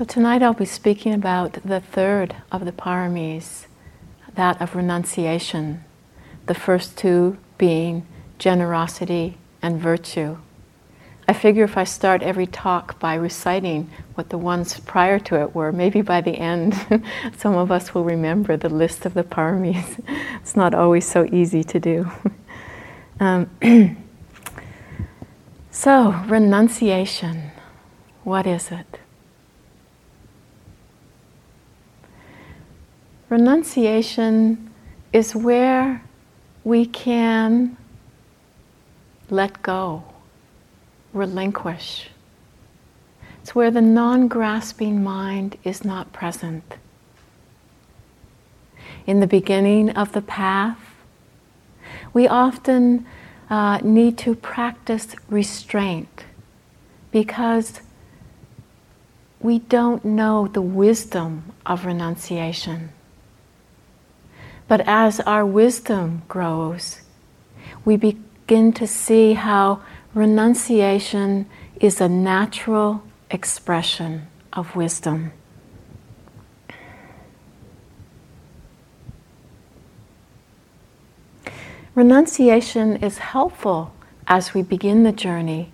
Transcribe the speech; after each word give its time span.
So 0.00 0.04
tonight 0.04 0.42
I'll 0.42 0.54
be 0.54 0.64
speaking 0.64 1.14
about 1.14 1.52
the 1.64 1.78
third 1.78 2.34
of 2.50 2.64
the 2.64 2.72
paramis, 2.72 3.66
that 4.34 4.60
of 4.60 4.74
renunciation, 4.74 5.84
the 6.46 6.54
first 6.54 6.98
two 6.98 7.38
being 7.58 8.04
generosity 8.36 9.38
and 9.62 9.80
virtue. 9.80 10.38
I 11.28 11.32
figure 11.32 11.62
if 11.62 11.76
I 11.76 11.84
start 11.84 12.24
every 12.24 12.48
talk 12.48 12.98
by 12.98 13.14
reciting 13.14 13.88
what 14.16 14.30
the 14.30 14.36
ones 14.36 14.80
prior 14.80 15.20
to 15.20 15.40
it 15.40 15.54
were, 15.54 15.70
maybe 15.70 16.02
by 16.02 16.20
the 16.20 16.38
end 16.38 16.74
some 17.36 17.54
of 17.54 17.70
us 17.70 17.94
will 17.94 18.02
remember 18.02 18.56
the 18.56 18.68
list 18.68 19.06
of 19.06 19.14
the 19.14 19.22
paramis. 19.22 20.02
it's 20.42 20.56
not 20.56 20.74
always 20.74 21.06
so 21.06 21.24
easy 21.26 21.62
to 21.62 21.78
do. 21.78 22.10
um, 23.20 23.48
so, 25.70 26.20
renunciation, 26.26 27.52
what 28.24 28.44
is 28.44 28.72
it? 28.72 28.93
Renunciation 33.28 34.70
is 35.12 35.34
where 35.34 36.02
we 36.62 36.84
can 36.86 37.76
let 39.30 39.62
go, 39.62 40.04
relinquish. 41.12 42.10
It's 43.42 43.54
where 43.54 43.70
the 43.70 43.80
non 43.80 44.28
grasping 44.28 45.02
mind 45.02 45.58
is 45.64 45.84
not 45.84 46.12
present. 46.12 46.76
In 49.06 49.20
the 49.20 49.26
beginning 49.26 49.90
of 49.90 50.12
the 50.12 50.22
path, 50.22 50.78
we 52.12 52.26
often 52.26 53.06
uh, 53.50 53.78
need 53.82 54.16
to 54.18 54.34
practice 54.34 55.14
restraint 55.28 56.24
because 57.10 57.80
we 59.40 59.58
don't 59.58 60.04
know 60.04 60.48
the 60.48 60.62
wisdom 60.62 61.52
of 61.66 61.84
renunciation. 61.84 62.90
But 64.66 64.82
as 64.86 65.20
our 65.20 65.44
wisdom 65.44 66.22
grows, 66.26 67.00
we 67.84 67.96
begin 67.96 68.72
to 68.72 68.86
see 68.86 69.34
how 69.34 69.82
renunciation 70.14 71.46
is 71.80 72.00
a 72.00 72.08
natural 72.08 73.02
expression 73.30 74.26
of 74.52 74.74
wisdom. 74.74 75.32
Renunciation 81.94 82.96
is 82.96 83.18
helpful 83.18 83.92
as 84.26 84.54
we 84.54 84.62
begin 84.62 85.04
the 85.04 85.12
journey 85.12 85.72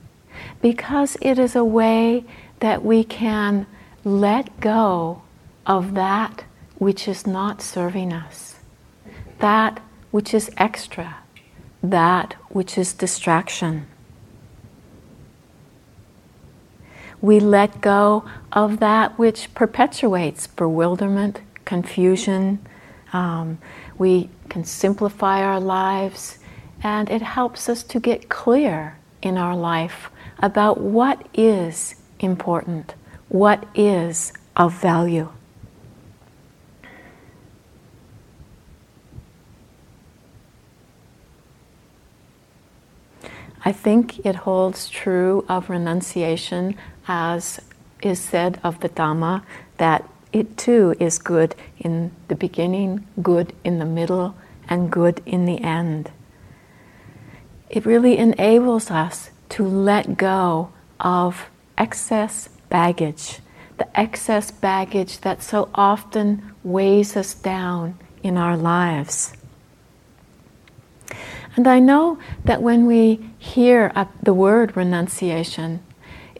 because 0.60 1.16
it 1.22 1.38
is 1.38 1.56
a 1.56 1.64
way 1.64 2.24
that 2.58 2.84
we 2.84 3.04
can 3.04 3.66
let 4.04 4.60
go 4.60 5.22
of 5.66 5.94
that 5.94 6.44
which 6.76 7.06
is 7.08 7.26
not 7.26 7.62
serving 7.62 8.12
us 8.12 8.49
that 9.40 9.82
which 10.10 10.34
is 10.34 10.50
extra, 10.56 11.16
that 11.82 12.34
which 12.48 12.76
is 12.78 12.92
distraction. 12.92 13.86
We 17.20 17.38
let 17.38 17.80
go 17.80 18.24
of 18.52 18.80
that 18.80 19.18
which 19.18 19.52
perpetuates 19.54 20.46
bewilderment, 20.46 21.40
confusion. 21.64 22.66
Um, 23.12 23.58
we 23.98 24.30
can 24.48 24.64
simplify 24.64 25.42
our 25.42 25.60
lives, 25.60 26.38
and 26.82 27.10
it 27.10 27.22
helps 27.22 27.68
us 27.68 27.82
to 27.84 28.00
get 28.00 28.28
clear 28.28 28.98
in 29.20 29.36
our 29.36 29.56
life 29.56 30.10
about 30.38 30.80
what 30.80 31.26
is 31.34 31.94
important, 32.20 32.94
what 33.28 33.66
is 33.74 34.32
of 34.56 34.72
value. 34.80 35.30
I 43.64 43.72
think 43.72 44.24
it 44.24 44.36
holds 44.36 44.88
true 44.88 45.44
of 45.48 45.68
renunciation 45.68 46.76
as 47.06 47.60
is 48.02 48.20
said 48.20 48.58
of 48.62 48.80
the 48.80 48.88
Dhamma 48.88 49.42
that 49.76 50.08
it 50.32 50.56
too 50.56 50.94
is 51.00 51.18
good 51.18 51.54
in 51.78 52.12
the 52.28 52.34
beginning, 52.34 53.06
good 53.20 53.52
in 53.64 53.78
the 53.78 53.84
middle, 53.84 54.34
and 54.68 54.90
good 54.90 55.20
in 55.26 55.44
the 55.44 55.60
end. 55.60 56.10
It 57.68 57.84
really 57.84 58.16
enables 58.16 58.90
us 58.90 59.30
to 59.50 59.66
let 59.66 60.16
go 60.16 60.72
of 61.00 61.48
excess 61.76 62.48
baggage, 62.68 63.40
the 63.78 63.98
excess 63.98 64.50
baggage 64.50 65.18
that 65.20 65.42
so 65.42 65.68
often 65.74 66.54
weighs 66.62 67.16
us 67.16 67.34
down 67.34 67.98
in 68.22 68.36
our 68.36 68.56
lives. 68.56 69.32
And 71.56 71.66
I 71.66 71.80
know 71.80 72.18
that 72.44 72.62
when 72.62 72.86
we 72.86 73.30
hear 73.38 73.92
the 74.22 74.34
word 74.34 74.76
renunciation, 74.76 75.82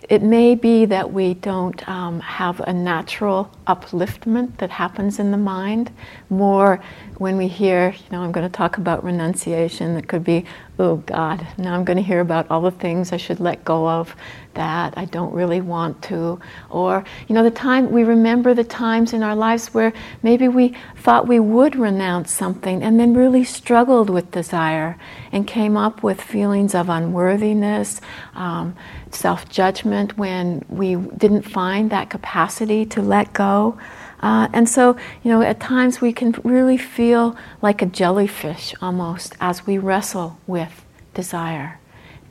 it 0.09 0.23
may 0.23 0.57
be 0.57 0.87
that 0.87 1.13
we 1.13 1.35
don't 1.35 1.89
um, 1.89 2.19
have 2.19 2.59
a 2.61 2.73
natural 2.73 3.49
upliftment 3.69 4.57
that 4.59 4.71
happens 4.71 5.21
in 5.21 5.31
the 5.31 5.37
mind. 5.37 5.93
More 6.31 6.83
when 7.19 7.37
we 7.37 7.47
hear, 7.47 7.91
you 7.97 8.11
know, 8.11 8.23
I'm 8.23 8.33
going 8.33 8.49
to 8.49 8.53
talk 8.53 8.77
about 8.77 9.05
renunciation, 9.05 9.97
it 9.97 10.09
could 10.09 10.25
be, 10.25 10.47
oh 10.81 10.97
God, 10.97 11.47
now 11.59 11.75
I'm 11.75 11.85
going 11.85 11.97
to 11.97 12.03
hear 12.03 12.21
about 12.21 12.51
all 12.51 12.63
the 12.63 12.73
things 12.73 13.13
I 13.13 13.19
should 13.19 13.39
let 13.39 13.65
go 13.65 13.89
of 13.89 14.17
that 14.55 14.95
I 14.97 15.05
don't 15.05 15.33
really 15.33 15.61
want 15.61 16.03
to. 16.05 16.41
Or, 16.69 17.05
you 17.29 17.35
know, 17.35 17.43
the 17.43 17.51
time, 17.51 17.91
we 17.91 18.05
remember 18.05 18.55
the 18.55 18.65
times 18.65 19.13
in 19.13 19.23
our 19.23 19.37
lives 19.37 19.69
where 19.69 19.93
maybe 20.23 20.49
we 20.49 20.77
thought 20.97 21.27
we 21.27 21.41
would 21.41 21.77
renounce 21.77 22.33
something 22.33 22.83
and 22.83 22.99
then 22.99 23.15
really 23.15 23.45
struggled 23.45 24.11
with 24.11 24.31
desire 24.31 24.99
and 25.33 25.47
came 25.47 25.77
up 25.77 26.03
with 26.03 26.21
feelings 26.21 26.75
of 26.75 26.89
unworthiness, 26.89 28.01
um, 28.35 28.77
self 29.11 29.49
judgment 29.49 30.17
when 30.17 30.65
we 30.69 30.97
didn't 30.97 31.43
find 31.43 31.91
that 31.91 32.11
capacity 32.11 32.85
to 32.87 33.03
let 33.03 33.33
go. 33.33 33.79
Uh, 34.21 34.49
and 34.53 34.69
so, 34.69 34.97
you 35.23 35.31
know, 35.31 35.41
at 35.41 35.59
times 35.61 36.01
we 36.01 36.13
can 36.13 36.33
really 36.45 36.77
feel 36.77 37.37
like 37.63 37.81
a 37.81 37.87
jellyfish 37.87 38.75
almost 38.83 39.35
as 39.41 39.67
we 39.67 39.79
wrestle 39.79 40.39
with 40.47 40.85
desire 41.15 41.80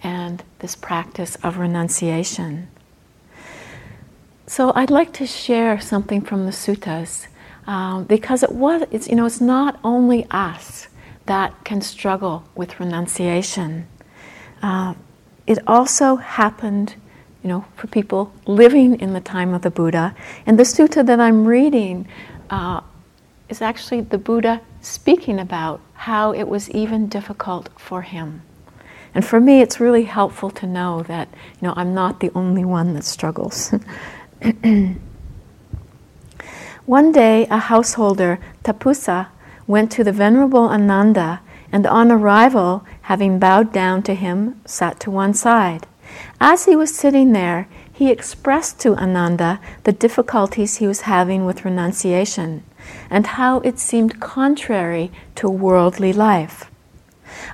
and 0.04 0.44
this 0.60 0.76
practice 0.76 1.36
of 1.44 1.58
renunciation. 1.58 2.68
So, 4.48 4.72
I'd 4.76 4.90
like 4.90 5.14
to 5.14 5.28
share 5.28 5.80
something 5.80 6.22
from 6.22 6.46
the 6.46 6.52
suttas 6.52 7.28
um, 7.68 8.06
because 8.06 8.42
it 8.42 8.52
was, 8.52 8.84
it's, 8.92 9.08
you 9.08 9.16
know, 9.16 9.26
it's 9.26 9.42
not 9.42 9.80
only 9.84 10.26
us 10.32 10.88
that 11.28 11.64
can 11.64 11.82
struggle 11.82 12.44
with 12.56 12.80
renunciation. 12.80 13.88
Uh, 14.64 14.96
it 15.46 15.60
also 15.68 16.16
happened 16.16 16.96
you 17.44 17.48
know, 17.48 17.66
for 17.76 17.88
people 17.88 18.34
living 18.46 19.00
in 19.00 19.14
the 19.14 19.22
time 19.22 19.54
of 19.54 19.62
the 19.62 19.72
Buddha. 19.72 20.16
And 20.46 20.60
the 20.60 20.64
sutta 20.64 21.06
that 21.06 21.20
I'm 21.20 21.46
reading 21.46 22.08
uh, 22.50 22.82
is 23.48 23.62
actually 23.62 24.02
the 24.02 24.18
Buddha 24.18 24.62
speaking 24.82 25.40
about 25.40 25.80
how 25.94 26.34
it 26.34 26.48
was 26.48 26.70
even 26.72 27.08
difficult 27.08 27.70
for 27.78 28.02
him. 28.02 28.42
And 29.14 29.26
for 29.26 29.40
me, 29.40 29.62
it's 29.62 29.80
really 29.80 30.04
helpful 30.04 30.50
to 30.52 30.68
know 30.68 31.04
that, 31.04 31.30
you 31.62 31.68
know, 31.68 31.74
I'm 31.76 31.94
not 31.94 32.20
the 32.20 32.32
only 32.36 32.64
one 32.64 32.94
that 32.94 33.04
struggles. 33.04 33.74
one 36.86 37.12
day, 37.12 37.48
a 37.50 37.58
householder, 37.58 38.40
Tapussa, 38.64 39.28
went 39.68 39.92
to 39.92 40.04
the 40.04 40.12
Venerable 40.12 40.70
Ananda 40.70 41.42
and 41.72 41.86
on 41.86 42.12
arrival, 42.12 42.86
having 43.04 43.40
bowed 43.40 43.72
down 43.72 44.02
to 44.04 44.16
him, 44.16 44.60
sat 44.66 45.00
to 45.02 45.12
one 45.12 45.34
side. 45.34 45.86
As 46.42 46.66
he 46.66 46.76
was 46.76 46.96
sitting 46.96 47.32
there, 47.34 47.68
he 47.92 48.10
expressed 48.10 48.80
to 48.80 48.96
Ananda 48.96 49.60
the 49.84 49.92
difficulties 49.92 50.78
he 50.78 50.88
was 50.88 51.02
having 51.02 51.46
with 51.46 51.66
renunciation 51.66 52.64
and 53.10 53.28
how 53.28 53.60
it 53.60 53.78
seemed 53.78 54.20
contrary 54.20 55.12
to 55.36 55.50
worldly 55.50 56.14
life. 56.14 56.72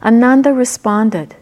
Ananda 0.04 0.54
responded, 0.54 1.36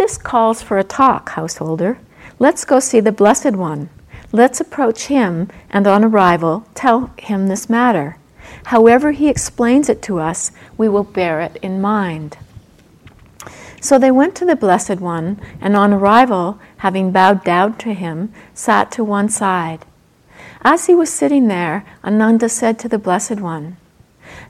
This 0.00 0.16
calls 0.16 0.62
for 0.62 0.78
a 0.78 0.82
talk, 0.82 1.28
householder. 1.28 1.98
Let's 2.38 2.64
go 2.64 2.80
see 2.80 3.00
the 3.00 3.12
Blessed 3.12 3.52
One. 3.52 3.90
Let's 4.32 4.58
approach 4.58 5.08
him 5.08 5.50
and 5.68 5.86
on 5.86 6.02
arrival 6.02 6.64
tell 6.74 7.12
him 7.18 7.48
this 7.48 7.68
matter. 7.68 8.16
However, 8.64 9.12
he 9.12 9.28
explains 9.28 9.90
it 9.90 10.00
to 10.04 10.18
us, 10.18 10.52
we 10.78 10.88
will 10.88 11.04
bear 11.04 11.42
it 11.42 11.58
in 11.60 11.82
mind. 11.82 12.38
So 13.82 13.98
they 13.98 14.10
went 14.10 14.34
to 14.36 14.46
the 14.46 14.56
Blessed 14.56 15.00
One, 15.00 15.38
and 15.60 15.76
on 15.76 15.92
arrival, 15.92 16.58
having 16.78 17.12
bowed 17.12 17.44
down 17.44 17.76
to 17.76 17.92
him, 17.92 18.32
sat 18.54 18.90
to 18.92 19.04
one 19.04 19.28
side. 19.28 19.84
As 20.62 20.86
he 20.86 20.94
was 20.94 21.12
sitting 21.12 21.48
there, 21.48 21.84
Ananda 22.02 22.48
said 22.48 22.78
to 22.78 22.88
the 22.88 22.98
Blessed 22.98 23.40
One, 23.40 23.76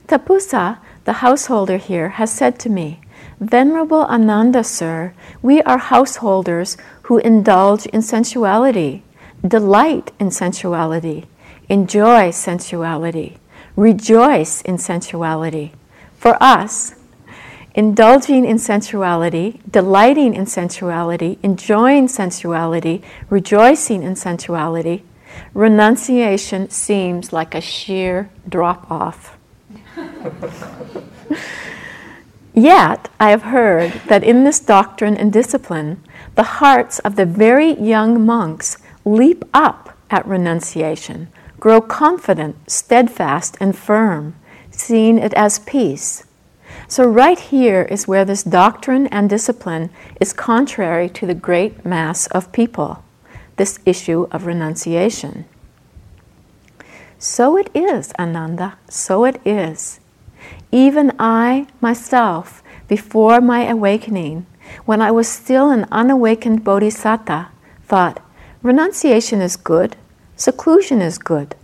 Tapussa, 0.07 0.77
the 1.03 1.19
householder 1.19 1.75
here, 1.75 2.07
has 2.11 2.31
said 2.31 2.57
to 2.59 2.69
me, 2.69 3.01
Venerable 3.41 4.03
Ananda, 4.03 4.63
sir, 4.63 5.15
we 5.41 5.63
are 5.63 5.79
householders 5.79 6.77
who 7.03 7.17
indulge 7.17 7.87
in 7.87 8.03
sensuality, 8.03 9.01
delight 9.45 10.11
in 10.19 10.29
sensuality, 10.29 11.25
enjoy 11.67 12.29
sensuality, 12.29 13.37
rejoice 13.75 14.61
in 14.61 14.77
sensuality. 14.77 15.71
For 16.19 16.37
us, 16.39 16.93
indulging 17.73 18.45
in 18.45 18.59
sensuality, 18.59 19.59
delighting 19.67 20.35
in 20.35 20.45
sensuality, 20.45 21.39
enjoying 21.41 22.09
sensuality, 22.09 23.01
rejoicing 23.31 24.03
in 24.03 24.15
sensuality, 24.15 25.01
renunciation 25.55 26.69
seems 26.69 27.33
like 27.33 27.55
a 27.55 27.61
sheer 27.61 28.29
drop 28.47 28.91
off. 28.91 29.35
Yet, 32.53 33.09
I 33.19 33.29
have 33.29 33.43
heard 33.43 33.93
that 34.07 34.23
in 34.23 34.43
this 34.43 34.59
doctrine 34.59 35.15
and 35.15 35.31
discipline, 35.31 36.03
the 36.35 36.59
hearts 36.59 36.99
of 36.99 37.15
the 37.15 37.25
very 37.25 37.79
young 37.79 38.25
monks 38.25 38.77
leap 39.05 39.45
up 39.53 39.97
at 40.09 40.27
renunciation, 40.27 41.29
grow 41.59 41.79
confident, 41.79 42.69
steadfast, 42.69 43.55
and 43.61 43.77
firm, 43.77 44.35
seeing 44.69 45.17
it 45.17 45.33
as 45.35 45.59
peace. 45.59 46.25
So, 46.87 47.05
right 47.07 47.39
here 47.39 47.83
is 47.83 48.07
where 48.07 48.25
this 48.25 48.43
doctrine 48.43 49.07
and 49.07 49.29
discipline 49.29 49.89
is 50.19 50.33
contrary 50.33 51.07
to 51.09 51.25
the 51.25 51.35
great 51.35 51.85
mass 51.85 52.27
of 52.27 52.51
people, 52.51 53.03
this 53.55 53.79
issue 53.85 54.27
of 54.31 54.45
renunciation. 54.45 55.45
So 57.23 57.55
it 57.55 57.69
is, 57.75 58.11
Ananda, 58.17 58.79
so 58.89 59.25
it 59.25 59.39
is. 59.45 60.00
Even 60.71 61.11
I 61.19 61.67
myself, 61.81 62.63
before 62.87 63.41
my 63.41 63.67
awakening, 63.67 64.45
when 64.85 65.01
I 65.01 65.11
was 65.11 65.27
still 65.27 65.69
an 65.69 65.85
unawakened 65.91 66.63
bodhisattva, 66.63 67.49
thought, 67.83 68.21
renunciation 68.63 69.41
is 69.41 69.57
good, 69.57 69.97
seclusion 70.35 71.01
is 71.01 71.17
good. 71.17 71.55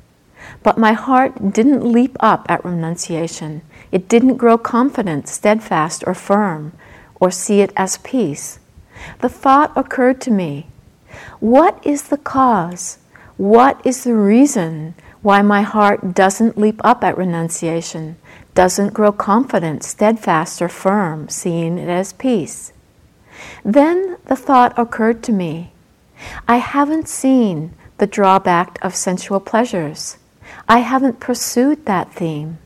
But 0.64 0.78
my 0.78 0.94
heart 0.94 1.54
didn't 1.54 1.90
leap 1.90 2.18
up 2.20 2.46
at 2.50 2.64
renunciation. 2.66 3.62
It 3.92 4.08
didn't 4.10 4.38
grow 4.38 4.58
confident, 4.58 5.28
steadfast, 5.28 6.04
or 6.06 6.14
firm, 6.14 6.74
or 7.20 7.32
see 7.32 7.62
it 7.62 7.72
as 7.76 7.98
peace. 8.00 8.60
The 9.20 9.30
thought 9.30 9.72
occurred 9.76 10.20
to 10.22 10.32
me 10.32 10.68
what 11.40 11.80
is 11.86 12.04
the 12.04 12.18
cause? 12.18 13.00
What 13.38 13.80
is 13.86 14.04
the 14.04 14.16
reason 14.16 14.96
why 15.22 15.42
my 15.42 15.62
heart 15.62 16.14
doesn't 16.14 16.58
leap 16.58 16.82
up 16.84 17.04
at 17.04 17.18
renunciation, 17.18 18.18
doesn't 18.58 18.92
grow 18.92 19.12
confident, 19.12 19.84
steadfast, 19.84 20.64
or 20.64 20.68
firm, 20.68 21.30
seeing 21.30 21.78
it 21.78 21.88
as 21.88 22.12
peace. 22.12 22.74
Then 23.64 24.18
the 24.26 24.36
thought 24.36 24.74
occurred 24.80 25.22
to 25.26 25.32
me 25.32 25.74
I 26.48 26.58
haven't 26.58 27.08
seen 27.08 27.76
the 28.00 28.08
drawback 28.08 28.84
of 28.84 28.96
sensual 28.96 29.40
pleasures. 29.40 30.18
I 30.68 30.80
haven't 30.80 31.20
pursued 31.20 31.86
that 31.86 32.12
theme. 32.12 32.58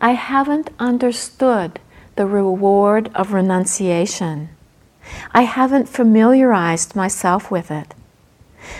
I 0.00 0.12
haven't 0.12 0.70
understood 0.78 1.80
the 2.14 2.26
reward 2.26 3.10
of 3.12 3.32
renunciation. 3.32 4.50
I 5.34 5.42
haven't 5.42 5.88
familiarized 5.88 6.94
myself 6.94 7.50
with 7.50 7.72
it. 7.72 7.96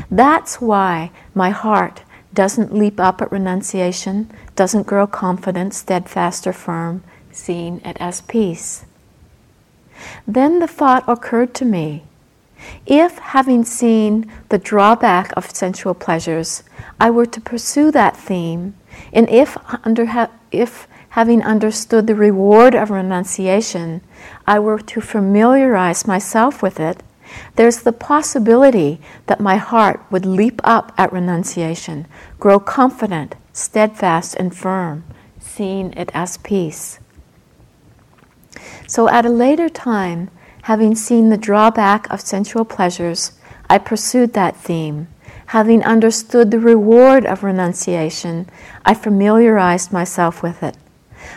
That's 0.09 0.61
why 0.61 1.11
my 1.35 1.51
heart 1.51 2.05
doesn't 2.37 2.73
leap 2.73 3.01
up 3.01 3.21
at 3.21 3.33
renunciation, 3.33 4.31
doesn't 4.55 4.87
grow 4.87 5.09
confident, 5.09 5.75
steadfast, 5.75 6.47
or 6.47 6.53
firm, 6.53 7.03
seeing 7.33 7.81
it 7.81 7.97
as 7.99 8.21
peace. 8.21 8.85
Then 10.27 10.61
the 10.61 10.69
thought 10.69 11.03
occurred 11.09 11.55
to 11.55 11.65
me 11.65 12.05
if, 12.87 13.19
having 13.19 13.65
seen 13.65 14.31
the 14.49 14.59
drawback 14.59 15.33
of 15.37 15.51
sensual 15.51 15.95
pleasures, 15.95 16.63
I 17.01 17.11
were 17.11 17.27
to 17.27 17.41
pursue 17.41 17.91
that 17.93 18.17
theme, 18.17 18.75
and 19.13 19.29
if, 19.29 19.57
under 19.85 20.07
ha- 20.07 20.31
if 20.51 20.89
having 21.11 21.43
understood 21.43 22.07
the 22.07 22.15
reward 22.15 22.75
of 22.75 22.91
renunciation, 22.91 24.03
I 24.47 24.59
were 24.59 24.79
to 24.79 25.01
familiarize 25.01 26.07
myself 26.07 26.63
with 26.63 26.81
it, 26.81 27.03
there's 27.57 27.83
the 27.83 27.93
possibility 27.93 29.01
that 29.27 29.41
my 29.41 29.57
heart 29.57 30.01
would 30.11 30.27
leap 30.27 30.61
up 30.65 30.93
at 30.97 31.13
renunciation, 31.13 32.07
grow 32.39 32.59
confident, 32.59 33.35
steadfast, 33.53 34.35
and 34.37 34.57
firm, 34.57 35.05
seeing 35.39 35.93
it 35.95 36.11
as 36.15 36.37
peace. 36.39 36.99
So 38.87 39.09
at 39.09 39.27
a 39.27 39.31
later 39.31 39.69
time, 39.69 40.31
having 40.63 40.95
seen 40.95 41.31
the 41.31 41.37
drawback 41.37 42.11
of 42.11 42.21
sensual 42.21 42.65
pleasures, 42.65 43.33
I 43.69 43.79
pursued 43.79 44.33
that 44.35 44.57
theme. 44.57 45.09
Having 45.47 45.85
understood 45.85 46.51
the 46.51 46.59
reward 46.59 47.25
of 47.25 47.45
renunciation, 47.45 48.49
I 48.85 48.95
familiarized 48.95 49.93
myself 49.93 50.43
with 50.43 50.63
it. 50.63 50.77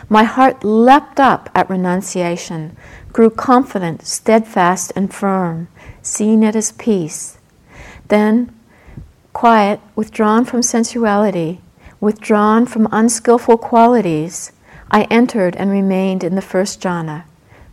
My 0.08 0.24
heart 0.24 0.64
leapt 0.64 1.20
up 1.20 1.48
at 1.54 1.70
renunciation, 1.70 2.76
grew 3.12 3.30
confident, 3.30 4.06
steadfast, 4.06 4.92
and 4.94 5.12
firm, 5.12 5.68
seeing 6.02 6.42
it 6.42 6.56
as 6.56 6.72
peace. 6.72 7.38
Then, 8.08 8.54
quiet, 9.32 9.80
withdrawn 9.94 10.44
from 10.44 10.62
sensuality, 10.62 11.60
withdrawn 12.00 12.66
from 12.66 12.88
unskillful 12.90 13.58
qualities, 13.58 14.52
I 14.90 15.02
entered 15.04 15.54
and 15.56 15.70
remained 15.70 16.24
in 16.24 16.34
the 16.34 16.42
first 16.42 16.80
jhana, 16.80 17.24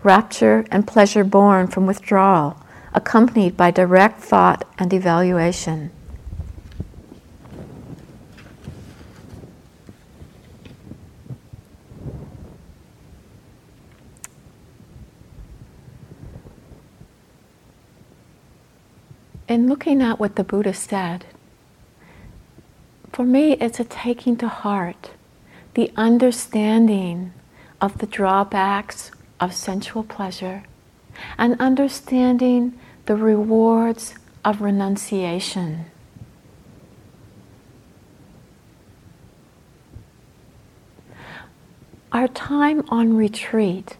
rapture 0.03 0.65
and 0.69 0.85
pleasure 0.87 1.23
born 1.23 1.67
from 1.67 1.87
withdrawal, 1.87 2.57
accompanied 2.93 3.57
by 3.57 3.71
direct 3.71 4.21
thought 4.21 4.67
and 4.77 4.93
evaluation. 4.93 5.91
In 19.47 19.67
looking 19.67 20.01
at 20.01 20.19
what 20.19 20.35
the 20.35 20.43
Buddha 20.43 20.73
said, 20.73 21.25
for 23.11 23.23
me, 23.23 23.53
it's 23.53 23.79
a 23.79 23.83
taking 23.83 24.35
to 24.37 24.47
heart 24.47 25.11
the 25.73 25.91
understanding 25.95 27.33
of 27.79 27.99
the 27.99 28.07
drawbacks 28.07 29.11
of 29.39 29.53
sensual 29.53 30.03
pleasure 30.03 30.63
and 31.37 31.59
understanding 31.59 32.77
the 33.05 33.15
rewards 33.15 34.15
of 34.43 34.61
renunciation. 34.61 35.85
Our 42.11 42.27
time 42.27 42.83
on 42.89 43.15
retreat 43.15 43.97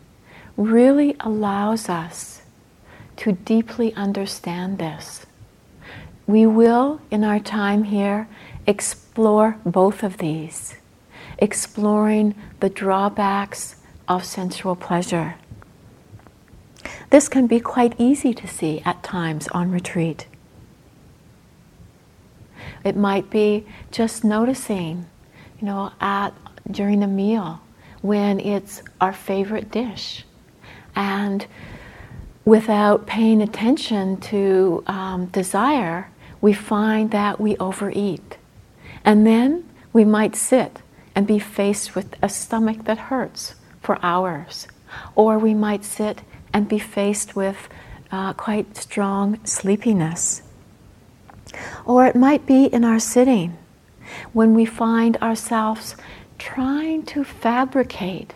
really 0.55 1.15
allows 1.19 1.89
us 1.89 2.41
to 3.17 3.33
deeply 3.33 3.93
understand 3.93 4.79
this 4.79 5.26
we 6.27 6.45
will, 6.45 6.99
in 7.09 7.23
our 7.23 7.39
time 7.39 7.83
here, 7.85 8.27
explore 8.67 9.57
both 9.65 10.03
of 10.03 10.17
these, 10.17 10.75
exploring 11.39 12.35
the 12.59 12.69
drawbacks 12.69 13.77
of 14.07 14.25
sensual 14.25 14.75
pleasure. 14.75 15.35
This 17.09 17.29
can 17.29 17.47
be 17.47 17.61
quite 17.61 17.95
easy 17.97 18.33
to 18.33 18.47
see 18.47 18.81
at 18.85 19.01
times 19.01 19.47
on 19.49 19.71
retreat. 19.71 20.27
It 22.83 22.97
might 22.97 23.29
be 23.29 23.65
just 23.91 24.25
noticing, 24.25 25.05
you 25.59 25.65
know, 25.65 25.93
at 26.01 26.33
during 26.69 27.01
a 27.01 27.07
meal 27.07 27.61
when 28.01 28.41
it's 28.41 28.83
our 28.99 29.13
favorite 29.13 29.71
dish, 29.71 30.25
and 30.95 31.47
without 32.43 33.07
paying 33.07 33.41
attention 33.41 34.17
to 34.17 34.83
um, 34.87 35.25
desire, 35.27 36.09
we 36.41 36.53
find 36.53 37.11
that 37.11 37.39
we 37.39 37.57
overeat. 37.57 38.37
And 39.03 39.25
then 39.25 39.67
we 39.93 40.05
might 40.05 40.35
sit 40.35 40.81
and 41.15 41.25
be 41.25 41.39
faced 41.39 41.95
with 41.95 42.15
a 42.21 42.29
stomach 42.29 42.83
that 42.85 42.97
hurts 42.97 43.55
for 43.81 43.97
hours. 44.03 44.67
Or 45.15 45.39
we 45.39 45.53
might 45.53 45.83
sit 45.83 46.21
and 46.53 46.67
be 46.67 46.79
faced 46.79 47.35
with 47.35 47.69
uh, 48.11 48.33
quite 48.33 48.77
strong 48.77 49.43
sleepiness. 49.45 50.43
Or 51.85 52.05
it 52.05 52.15
might 52.15 52.45
be 52.45 52.65
in 52.65 52.83
our 52.83 52.99
sitting 52.99 53.57
when 54.33 54.53
we 54.53 54.65
find 54.65 55.17
ourselves 55.17 55.95
trying 56.37 57.03
to 57.03 57.23
fabricate 57.23 58.33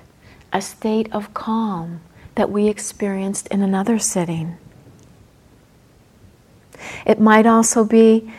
a 0.51 0.61
state 0.61 1.11
of 1.13 1.33
calm 1.33 2.01
that 2.35 2.49
we 2.49 2.67
experienced 2.67 3.47
in 3.47 3.61
another 3.61 3.99
sitting. 3.99 4.57
It 7.05 7.19
might 7.19 7.45
also 7.45 7.83
be 7.83 8.31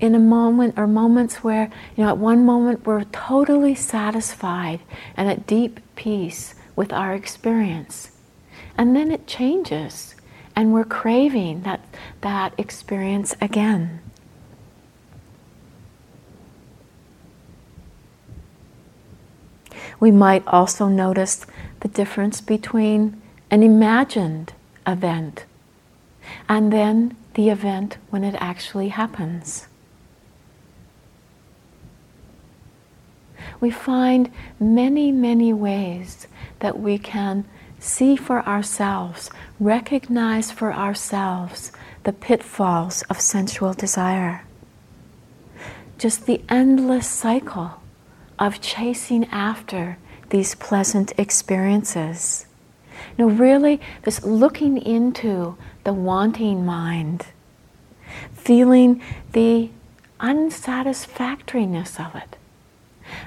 in 0.00 0.14
a 0.14 0.18
moment 0.18 0.74
or 0.76 0.86
moments 0.86 1.44
where, 1.44 1.70
you 1.96 2.02
know, 2.02 2.10
at 2.10 2.18
one 2.18 2.44
moment 2.44 2.84
we're 2.84 3.04
totally 3.04 3.74
satisfied 3.74 4.80
and 5.16 5.28
at 5.28 5.46
deep 5.46 5.80
peace 5.94 6.54
with 6.74 6.92
our 6.92 7.14
experience. 7.14 8.10
And 8.76 8.96
then 8.96 9.12
it 9.12 9.26
changes 9.26 10.16
and 10.56 10.72
we're 10.72 10.84
craving 10.84 11.62
that, 11.62 11.80
that 12.20 12.52
experience 12.58 13.34
again. 13.40 14.00
We 20.00 20.10
might 20.10 20.44
also 20.48 20.88
notice 20.88 21.46
the 21.78 21.88
difference 21.88 22.40
between 22.40 23.22
an 23.52 23.62
imagined 23.62 24.52
event 24.84 25.44
and 26.52 26.70
then 26.70 27.16
the 27.32 27.48
event 27.48 27.96
when 28.10 28.22
it 28.22 28.34
actually 28.38 28.88
happens. 28.88 29.68
We 33.58 33.70
find 33.70 34.30
many, 34.60 35.10
many 35.12 35.54
ways 35.54 36.26
that 36.58 36.78
we 36.78 36.98
can 36.98 37.46
see 37.78 38.16
for 38.16 38.46
ourselves, 38.46 39.30
recognize 39.58 40.50
for 40.50 40.74
ourselves 40.74 41.72
the 42.04 42.12
pitfalls 42.12 43.00
of 43.08 43.18
sensual 43.18 43.72
desire. 43.72 44.44
Just 45.96 46.26
the 46.26 46.42
endless 46.50 47.08
cycle 47.08 47.80
of 48.38 48.60
chasing 48.60 49.24
after 49.32 49.96
these 50.28 50.54
pleasant 50.54 51.14
experiences. 51.16 52.44
Know, 53.16 53.28
really, 53.28 53.80
this 54.02 54.22
looking 54.22 54.76
into 54.76 55.56
the 55.84 55.92
wanting 55.92 56.64
mind, 56.64 57.26
feeling 58.32 59.02
the 59.32 59.70
unsatisfactoriness 60.20 61.98
of 61.98 62.14
it, 62.14 62.36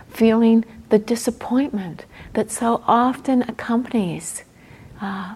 feeling 0.10 0.64
the 0.90 1.00
disappointment 1.00 2.06
that 2.34 2.52
so 2.52 2.84
often 2.88 3.42
accompanies 3.44 4.44
uh, 5.02 5.36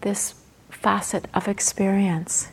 this 0.00 0.34
facet 0.70 1.26
of 1.34 1.48
experience. 1.48 2.48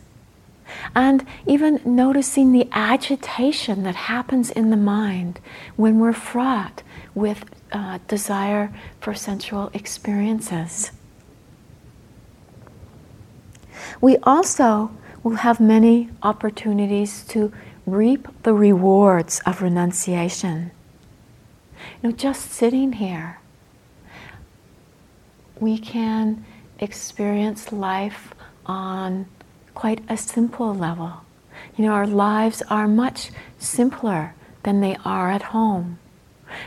And 0.96 1.26
even 1.46 1.80
noticing 1.86 2.52
the 2.52 2.68
agitation 2.72 3.84
that 3.84 3.96
happens 3.96 4.50
in 4.50 4.72
the 4.72 4.78
mind 4.78 5.40
when 5.76 6.00
we're 6.00 6.14
fraught 6.14 6.82
with 7.14 7.46
uh, 7.72 8.00
desire 8.08 8.74
for 9.00 9.14
sensual 9.14 9.70
experiences. 9.74 10.92
We 14.02 14.18
also 14.24 14.92
will 15.24 15.38
have 15.38 15.60
many 15.60 16.10
opportunities 16.24 17.24
to 17.26 17.52
reap 17.86 18.28
the 18.44 18.54
rewards 18.54 19.42
of 19.46 19.62
renunciation. 19.62 20.72
You 22.02 22.10
know, 22.10 22.16
just 22.16 22.52
sitting 22.52 22.94
here, 22.94 23.40
we 25.60 25.78
can 25.78 26.46
experience 26.80 27.72
life 27.72 28.34
on 28.66 29.28
quite 29.74 30.04
a 30.10 30.18
simple 30.18 30.74
level. 30.74 31.22
You 31.78 31.86
know, 31.86 31.92
our 31.92 32.08
lives 32.08 32.62
are 32.70 32.88
much 32.88 33.32
simpler 33.58 34.34
than 34.64 34.82
they 34.82 34.98
are 35.06 35.32
at 35.32 35.44
home. 35.44 36.00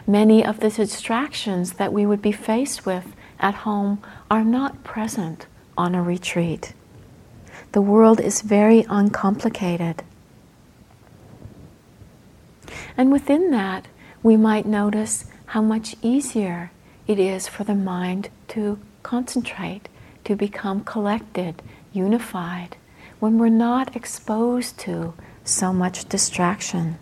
Many 0.07 0.45
of 0.45 0.61
the 0.61 0.71
distractions 0.71 1.75
that 1.75 1.93
we 1.93 2.07
would 2.07 2.23
be 2.23 2.33
faced 2.33 2.87
with 2.87 3.15
at 3.41 3.55
home 3.55 4.03
are 4.31 4.45
not 4.45 4.85
present 4.85 5.47
on 5.77 5.95
a 5.95 6.03
retreat. 6.03 6.75
The 7.73 7.83
world 7.83 8.21
is 8.21 8.41
very 8.41 8.85
uncomplicated. 8.89 10.03
And 12.97 13.13
within 13.13 13.51
that, 13.51 13.87
we 14.23 14.37
might 14.37 14.67
notice 14.67 15.27
how 15.47 15.63
much 15.63 15.95
easier 16.03 16.71
it 17.07 17.19
is 17.19 17.47
for 17.47 17.65
the 17.65 17.75
mind 17.75 18.31
to 18.49 18.79
concentrate, 19.03 19.89
to 20.25 20.35
become 20.35 20.83
collected, 20.83 21.63
unified, 21.93 22.77
when 23.21 23.39
we're 23.39 23.49
not 23.49 23.95
exposed 23.95 24.79
to 24.81 25.15
so 25.45 25.73
much 25.73 26.09
distraction. 26.09 26.99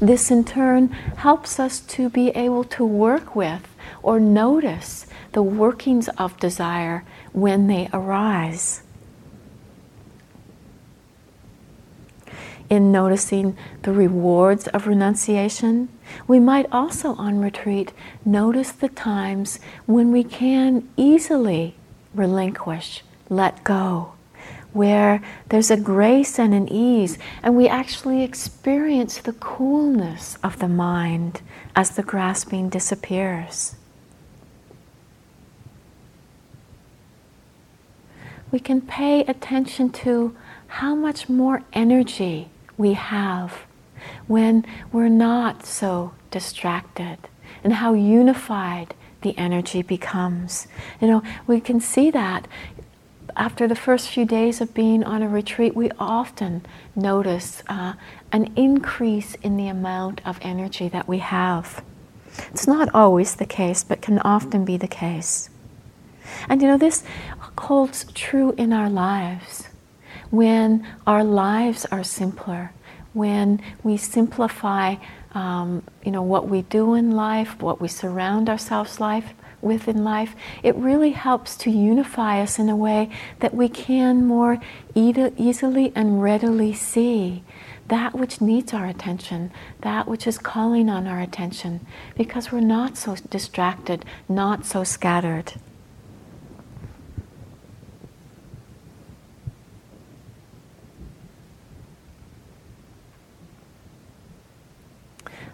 This 0.00 0.30
in 0.30 0.44
turn 0.44 0.88
helps 0.88 1.60
us 1.60 1.80
to 1.80 2.08
be 2.08 2.30
able 2.30 2.64
to 2.64 2.84
work 2.84 3.36
with 3.36 3.68
or 4.02 4.18
notice 4.18 5.06
the 5.32 5.42
workings 5.42 6.08
of 6.18 6.38
desire 6.38 7.04
when 7.32 7.66
they 7.66 7.88
arise. 7.92 8.82
In 12.70 12.92
noticing 12.92 13.56
the 13.82 13.92
rewards 13.92 14.68
of 14.68 14.86
renunciation, 14.86 15.88
we 16.26 16.38
might 16.38 16.66
also 16.70 17.14
on 17.14 17.40
retreat 17.40 17.92
notice 18.26 18.72
the 18.72 18.90
times 18.90 19.58
when 19.86 20.12
we 20.12 20.22
can 20.22 20.86
easily 20.94 21.76
relinquish, 22.14 23.02
let 23.30 23.64
go, 23.64 24.12
where 24.74 25.22
there's 25.48 25.70
a 25.70 25.78
grace 25.78 26.38
and 26.38 26.52
an 26.52 26.70
ease, 26.70 27.16
and 27.42 27.56
we 27.56 27.68
actually 27.68 28.22
experience 28.22 29.16
the 29.16 29.32
coolness 29.32 30.36
of 30.44 30.58
the 30.58 30.68
mind 30.68 31.40
as 31.74 31.92
the 31.92 32.02
grasping 32.02 32.68
disappears. 32.68 33.76
We 38.50 38.60
can 38.60 38.82
pay 38.82 39.20
attention 39.20 39.90
to 40.04 40.36
how 40.66 40.94
much 40.94 41.30
more 41.30 41.62
energy 41.72 42.50
we 42.78 42.94
have 42.94 43.66
when 44.26 44.64
we're 44.92 45.08
not 45.08 45.66
so 45.66 46.14
distracted 46.30 47.18
and 47.62 47.74
how 47.74 47.92
unified 47.92 48.94
the 49.22 49.36
energy 49.36 49.82
becomes. 49.82 50.68
You 51.00 51.08
know, 51.08 51.22
we 51.46 51.60
can 51.60 51.80
see 51.80 52.10
that 52.12 52.46
after 53.36 53.68
the 53.68 53.76
first 53.76 54.08
few 54.08 54.24
days 54.24 54.60
of 54.60 54.74
being 54.74 55.04
on 55.04 55.22
a 55.22 55.28
retreat, 55.28 55.74
we 55.76 55.90
often 55.98 56.64
notice 56.96 57.62
uh, 57.68 57.94
an 58.32 58.52
increase 58.56 59.34
in 59.36 59.56
the 59.56 59.68
amount 59.68 60.20
of 60.24 60.38
energy 60.42 60.88
that 60.88 61.08
we 61.08 61.18
have. 61.18 61.82
It's 62.50 62.66
not 62.66 62.92
always 62.94 63.36
the 63.36 63.46
case, 63.46 63.84
but 63.84 64.02
can 64.02 64.18
often 64.20 64.64
be 64.64 64.76
the 64.76 64.88
case. 64.88 65.50
And 66.48 66.60
you 66.60 66.68
know, 66.68 66.78
this 66.78 67.04
holds 67.58 68.06
true 68.12 68.54
in 68.58 68.72
our 68.72 68.90
lives. 68.90 69.67
When 70.30 70.86
our 71.06 71.24
lives 71.24 71.86
are 71.90 72.04
simpler, 72.04 72.72
when 73.12 73.60
we 73.82 73.96
simplify 73.96 74.96
um, 75.32 75.82
you 76.04 76.10
know, 76.10 76.22
what 76.22 76.48
we 76.48 76.62
do 76.62 76.94
in 76.94 77.12
life, 77.12 77.60
what 77.60 77.80
we 77.80 77.88
surround 77.88 78.48
ourselves 78.48 79.00
life 79.00 79.34
with 79.60 79.88
in 79.88 80.04
life, 80.04 80.34
it 80.62 80.74
really 80.76 81.10
helps 81.10 81.56
to 81.58 81.70
unify 81.70 82.40
us 82.40 82.58
in 82.58 82.68
a 82.68 82.76
way 82.76 83.10
that 83.40 83.54
we 83.54 83.68
can 83.68 84.26
more 84.26 84.60
e- 84.94 85.30
easily 85.36 85.92
and 85.94 86.22
readily 86.22 86.72
see 86.72 87.42
that 87.88 88.14
which 88.14 88.40
needs 88.40 88.74
our 88.74 88.86
attention, 88.86 89.50
that 89.80 90.06
which 90.06 90.26
is 90.26 90.38
calling 90.38 90.88
on 90.88 91.06
our 91.06 91.20
attention, 91.20 91.84
because 92.16 92.52
we're 92.52 92.60
not 92.60 92.96
so 92.96 93.16
distracted, 93.30 94.04
not 94.28 94.66
so 94.66 94.84
scattered. 94.84 95.54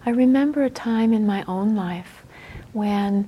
I 0.07 0.11
remember 0.11 0.63
a 0.63 0.71
time 0.71 1.15
in 1.15 1.27
my 1.27 1.45
own 1.49 1.75
life 1.75 2.25
when 2.75 3.27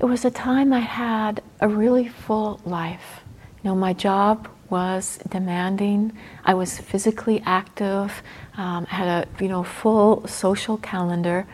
it 0.00 0.06
was 0.06 0.24
a 0.24 0.30
time 0.30 0.72
I 0.72 0.80
had 0.80 1.42
a 1.60 1.68
really 1.68 2.08
full 2.08 2.60
life. 2.64 3.20
You 3.62 3.70
know, 3.70 3.76
my 3.76 3.92
job 3.92 4.48
was 4.70 5.18
demanding. 5.28 6.16
I 6.44 6.54
was 6.54 6.78
physically 6.78 7.42
active. 7.44 8.22
Um, 8.56 8.86
had 8.86 9.08
a 9.08 9.42
you 9.42 9.48
know 9.48 9.62
full 9.62 10.26
social 10.26 10.78
calendar, 10.78 11.46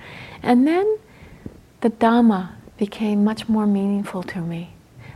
and 0.42 0.66
then 0.66 0.98
the 1.80 1.90
Dhamma 1.90 2.50
became 2.76 3.24
much 3.24 3.48
more 3.48 3.66
meaningful 3.66 4.22
to 4.22 4.40
me. 4.40 4.74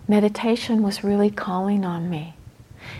Meditation 0.08 0.82
was 0.82 1.04
really 1.04 1.30
calling 1.30 1.84
on 1.84 2.10
me. 2.10 2.34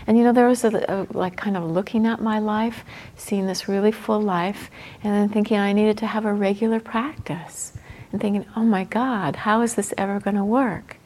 And 0.07 0.17
you 0.17 0.23
know, 0.23 0.33
there 0.33 0.47
was 0.47 0.63
a, 0.63 0.85
a, 0.87 1.07
like 1.17 1.35
kind 1.35 1.57
of 1.57 1.63
looking 1.63 2.05
at 2.05 2.21
my 2.21 2.39
life, 2.39 2.83
seeing 3.15 3.47
this 3.47 3.67
really 3.67 3.91
full 3.91 4.21
life, 4.21 4.69
and 5.03 5.13
then 5.13 5.29
thinking 5.29 5.57
I 5.57 5.73
needed 5.73 5.97
to 5.99 6.07
have 6.07 6.25
a 6.25 6.33
regular 6.33 6.79
practice 6.79 7.73
and 8.11 8.21
thinking, 8.21 8.45
oh 8.55 8.63
my 8.63 8.83
God, 8.83 9.35
how 9.35 9.61
is 9.61 9.75
this 9.75 9.93
ever 9.97 10.19
going 10.19 10.37
to 10.37 10.45
work? 10.45 10.97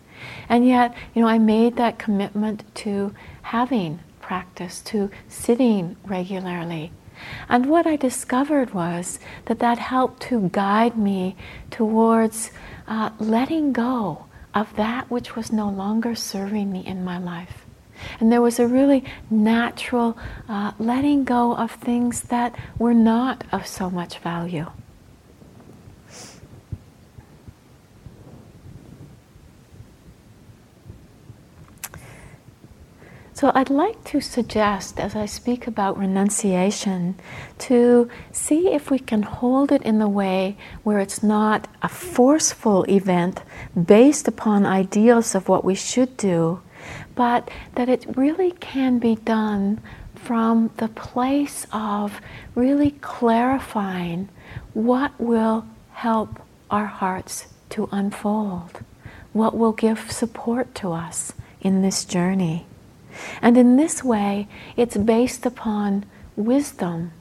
And 0.47 0.67
yet, 0.67 0.95
you 1.13 1.21
know, 1.21 1.27
I 1.27 1.37
made 1.37 1.77
that 1.77 1.99
commitment 1.99 2.63
to 2.75 3.13
having 3.41 3.99
practice, 4.21 4.81
to 4.81 5.09
sitting 5.27 5.95
regularly. 6.05 6.91
And 7.47 7.65
what 7.65 7.87
I 7.87 7.95
discovered 7.95 8.73
was 8.73 9.19
that 9.45 9.59
that 9.59 9.79
helped 9.79 10.21
to 10.23 10.49
guide 10.49 10.97
me 10.97 11.35
towards 11.71 12.51
uh, 12.87 13.09
letting 13.19 13.73
go 13.73 14.25
of 14.53 14.75
that 14.75 15.09
which 15.09 15.35
was 15.35 15.51
no 15.51 15.69
longer 15.69 16.15
serving 16.15 16.71
me 16.71 16.85
in 16.85 17.03
my 17.03 17.17
life. 17.17 17.65
And 18.19 18.31
there 18.31 18.41
was 18.41 18.59
a 18.59 18.67
really 18.67 19.03
natural 19.29 20.17
uh, 20.47 20.71
letting 20.79 21.23
go 21.23 21.55
of 21.55 21.71
things 21.71 22.21
that 22.23 22.55
were 22.77 22.93
not 22.93 23.43
of 23.51 23.65
so 23.67 23.89
much 23.89 24.19
value. 24.19 24.67
So 33.39 33.53
I'd 33.55 33.69
like 33.69 34.03
to 34.11 34.19
suggest, 34.19 34.99
as 34.99 35.15
I 35.15 35.25
speak 35.25 35.65
about 35.65 35.97
renunciation, 35.97 37.15
to 37.59 38.09
see 38.33 38.67
if 38.67 38.91
we 38.91 38.99
can 38.99 39.21
hold 39.21 39.71
it 39.71 39.81
in 39.83 39.97
the 39.97 40.09
way 40.09 40.57
where 40.83 40.99
it's 40.99 41.23
not 41.23 41.69
a 41.81 41.87
forceful 41.87 42.83
event 42.89 43.41
based 43.81 44.27
upon 44.27 44.65
ideals 44.65 45.35
of 45.35 45.47
what 45.47 45.63
we 45.63 45.73
should 45.73 46.17
do, 46.17 46.59
but 47.19 47.51
that 47.75 47.89
it 47.89 48.05
really 48.15 48.51
can 48.61 48.97
be 48.97 49.13
done 49.13 49.77
from 50.15 50.71
the 50.77 50.87
place 50.87 51.67
of 51.73 52.21
really 52.55 52.91
clarifying 53.01 54.29
what 54.73 55.11
will 55.19 55.65
help 55.91 56.41
our 56.71 56.85
hearts 56.85 57.47
to 57.69 57.89
unfold, 57.91 58.79
what 59.33 59.53
will 59.53 59.73
give 59.73 60.09
support 60.09 60.73
to 60.73 60.93
us 60.93 61.33
in 61.59 61.81
this 61.81 62.05
journey. 62.05 62.65
And 63.41 63.57
in 63.57 63.75
this 63.75 64.01
way, 64.01 64.47
it's 64.77 64.95
based 64.95 65.45
upon 65.45 66.05
wisdom 66.37 67.11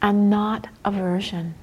and 0.00 0.30
not 0.30 0.68
aversion. 0.84 1.56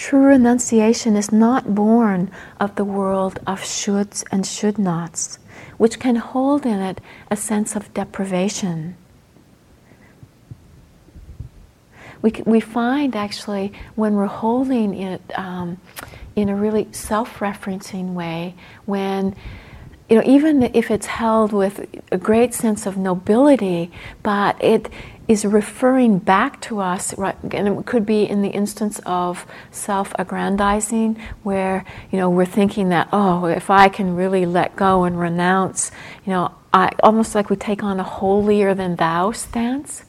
True 0.00 0.28
renunciation 0.28 1.14
is 1.14 1.30
not 1.30 1.74
born 1.74 2.30
of 2.58 2.74
the 2.76 2.86
world 2.86 3.38
of 3.46 3.60
shoulds 3.60 4.24
and 4.32 4.46
should 4.46 4.78
nots, 4.78 5.38
which 5.76 6.00
can 6.00 6.16
hold 6.16 6.64
in 6.64 6.80
it 6.80 7.02
a 7.30 7.36
sense 7.36 7.76
of 7.76 7.92
deprivation. 7.92 8.96
We, 12.22 12.32
we 12.46 12.60
find 12.60 13.14
actually 13.14 13.74
when 13.94 14.14
we're 14.14 14.24
holding 14.24 14.94
it 14.94 15.20
um, 15.38 15.78
in 16.34 16.48
a 16.48 16.56
really 16.56 16.88
self 16.92 17.40
referencing 17.40 18.14
way, 18.14 18.54
when 18.86 19.36
you 20.10 20.16
know, 20.16 20.22
even 20.26 20.64
if 20.74 20.90
it's 20.90 21.06
held 21.06 21.52
with 21.52 21.86
a 22.10 22.18
great 22.18 22.52
sense 22.52 22.84
of 22.84 22.96
nobility, 22.96 23.92
but 24.24 24.62
it 24.62 24.88
is 25.28 25.44
referring 25.44 26.18
back 26.18 26.60
to 26.62 26.80
us, 26.80 27.16
right, 27.16 27.36
and 27.52 27.68
it 27.68 27.86
could 27.86 28.04
be 28.04 28.24
in 28.24 28.42
the 28.42 28.48
instance 28.48 29.00
of 29.06 29.46
self-aggrandizing, 29.70 31.16
where 31.44 31.84
you 32.10 32.18
know 32.18 32.28
we're 32.28 32.44
thinking 32.44 32.88
that 32.88 33.08
oh, 33.12 33.44
if 33.44 33.70
I 33.70 33.88
can 33.88 34.16
really 34.16 34.44
let 34.44 34.74
go 34.74 35.04
and 35.04 35.18
renounce, 35.18 35.92
you 36.26 36.32
know, 36.32 36.52
I 36.74 36.90
almost 37.04 37.36
like 37.36 37.48
we 37.48 37.54
take 37.54 37.84
on 37.84 38.00
a 38.00 38.02
holier 38.02 38.74
than 38.74 38.96
thou 38.96 39.30
stance. 39.30 40.04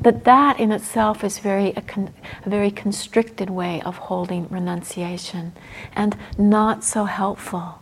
That 0.00 0.24
that 0.24 0.60
in 0.60 0.72
itself 0.72 1.24
is 1.24 1.38
very 1.38 1.74
a, 1.76 1.82
con, 1.82 2.14
a 2.46 2.48
very 2.48 2.70
constricted 2.70 3.50
way 3.50 3.82
of 3.82 3.98
holding 3.98 4.48
renunciation, 4.48 5.52
and 5.94 6.16
not 6.38 6.84
so 6.84 7.04
helpful. 7.04 7.81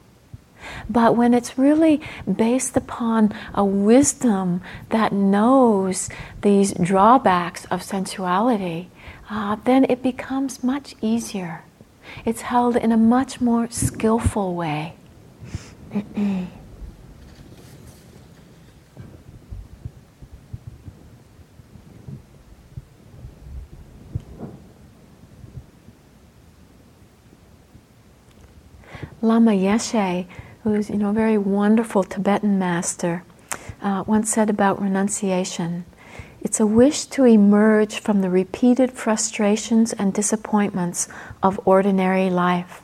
But 0.89 1.17
when 1.17 1.35
it's 1.35 1.59
really 1.59 2.01
based 2.31 2.77
upon 2.77 3.33
a 3.55 3.65
wisdom 3.65 4.61
that 4.91 5.13
knows 5.13 6.09
these 6.43 6.73
drawbacks 6.75 7.65
of 7.67 7.83
sensuality, 7.83 8.91
uh, 9.29 9.57
then 9.65 9.85
it 9.89 10.03
becomes 10.03 10.65
much 10.65 10.95
easier. 11.01 11.63
It's 12.25 12.43
held 12.43 12.77
in 12.77 12.93
a 12.93 12.97
much 12.97 13.41
more 13.41 13.71
skillful 13.71 14.55
way. 14.55 14.95
Lama 29.23 29.51
Yeshe 29.53 30.27
who's 30.63 30.91
you 30.91 30.97
know 30.97 31.11
a 31.11 31.15
very 31.15 31.39
wonderful 31.39 32.05
Tibetan 32.05 32.59
master, 32.59 33.23
uh, 33.83 34.05
once 34.07 34.31
said 34.31 34.51
about 34.51 34.81
renunciation. 34.81 35.85
It's 36.43 36.61
a 36.61 36.67
wish 36.67 37.05
to 37.07 37.25
emerge 37.25 38.01
from 38.01 38.21
the 38.21 38.31
repeated 38.31 38.93
frustrations 38.93 39.93
and 39.93 40.13
disappointments 40.13 41.09
of 41.43 41.61
ordinary 41.65 42.31
life. 42.31 42.83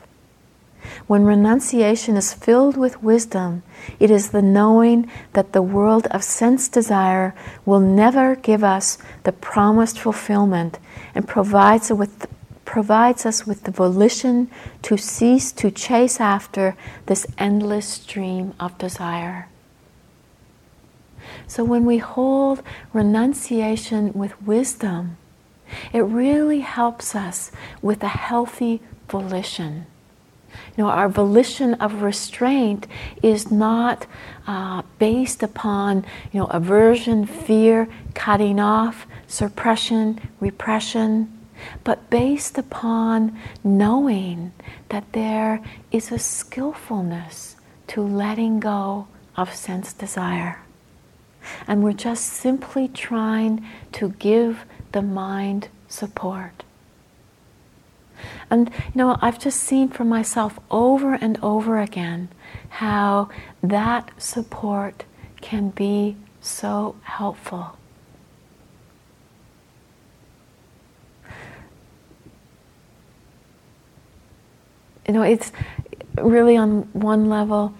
When 1.07 1.23
renunciation 1.23 2.15
is 2.17 2.33
filled 2.33 2.77
with 2.77 3.03
wisdom, 3.03 3.63
it 3.99 4.11
is 4.11 4.29
the 4.29 4.41
knowing 4.41 5.09
that 5.33 5.51
the 5.51 5.61
world 5.61 6.07
of 6.11 6.23
sense 6.23 6.69
desire 6.69 7.35
will 7.65 7.79
never 7.79 8.35
give 8.35 8.63
us 8.63 8.97
the 9.23 9.31
promised 9.31 9.99
fulfillment 9.99 10.79
and 11.13 11.27
provides, 11.27 11.91
with, 11.91 12.27
provides 12.67 13.25
us 13.25 13.47
with 13.47 13.63
the 13.63 13.71
volition 13.71 14.51
to 14.81 14.97
cease 14.97 15.53
to 15.53 15.71
chase 15.71 16.19
after 16.19 16.75
this 17.05 17.25
endless 17.37 17.87
stream 17.87 18.53
of 18.59 18.77
desire. 18.77 19.47
So 21.47 21.63
when 21.63 21.85
we 21.85 21.97
hold 21.99 22.61
renunciation 22.91 24.11
with 24.11 24.39
wisdom, 24.41 25.15
it 25.93 26.01
really 26.01 26.59
helps 26.59 27.15
us 27.15 27.53
with 27.81 28.03
a 28.03 28.09
healthy 28.09 28.81
volition. 29.07 29.85
You 30.75 30.83
know, 30.83 30.89
our 30.89 31.07
volition 31.07 31.75
of 31.75 32.01
restraint 32.01 32.85
is 33.23 33.49
not 33.49 34.05
uh, 34.45 34.81
based 34.99 35.41
upon, 35.41 36.05
you 36.33 36.41
know, 36.41 36.47
aversion, 36.47 37.25
fear, 37.25 37.87
cutting 38.13 38.59
off, 38.59 39.07
suppression, 39.25 40.19
repression 40.41 41.36
but 41.83 42.09
based 42.09 42.57
upon 42.57 43.37
knowing 43.63 44.51
that 44.89 45.11
there 45.13 45.61
is 45.91 46.11
a 46.11 46.19
skillfulness 46.19 47.55
to 47.87 48.01
letting 48.01 48.59
go 48.59 49.07
of 49.35 49.53
sense 49.53 49.93
desire. 49.93 50.59
And 51.67 51.83
we're 51.83 51.93
just 51.93 52.25
simply 52.25 52.87
trying 52.87 53.65
to 53.93 54.09
give 54.09 54.65
the 54.91 55.01
mind 55.01 55.69
support. 55.87 56.63
And 58.49 58.69
you 58.69 58.91
know, 58.95 59.17
I've 59.21 59.39
just 59.39 59.59
seen 59.59 59.89
for 59.89 60.03
myself 60.03 60.59
over 60.71 61.13
and 61.13 61.37
over 61.41 61.79
again 61.79 62.29
how 62.69 63.29
that 63.61 64.11
support 64.21 65.03
can 65.41 65.69
be 65.69 66.15
so 66.41 66.95
helpful. 67.03 67.76
You 75.07 75.13
know, 75.13 75.21
it's 75.21 75.51
really 76.21 76.57
on 76.57 76.81
one 76.93 77.29
level. 77.29 77.73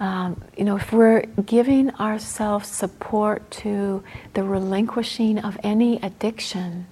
Um, 0.00 0.42
you 0.56 0.64
know, 0.64 0.76
if 0.76 0.92
we're 0.92 1.22
giving 1.46 1.90
ourselves 1.96 2.68
support 2.68 3.50
to 3.62 4.02
the 4.34 4.42
relinquishing 4.42 5.38
of 5.38 5.58
any 5.62 5.98
addiction, 6.02 6.86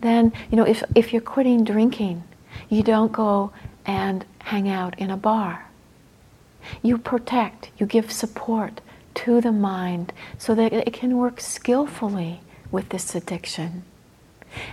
then, 0.00 0.32
you 0.50 0.56
know, 0.56 0.64
if, 0.64 0.82
if 0.94 1.12
you're 1.12 1.22
quitting 1.22 1.64
drinking, 1.64 2.22
you 2.68 2.82
don't 2.82 3.12
go 3.12 3.52
and 3.84 4.24
hang 4.38 4.68
out 4.68 4.98
in 4.98 5.10
a 5.10 5.16
bar. 5.16 5.66
You 6.82 6.98
protect, 6.98 7.70
you 7.78 7.86
give 7.86 8.10
support 8.10 8.80
to 9.16 9.40
the 9.40 9.52
mind 9.52 10.12
so 10.38 10.54
that 10.54 10.72
it 10.72 10.92
can 10.92 11.16
work 11.16 11.40
skillfully 11.40 12.40
with 12.70 12.88
this 12.88 13.14
addiction. 13.14 13.84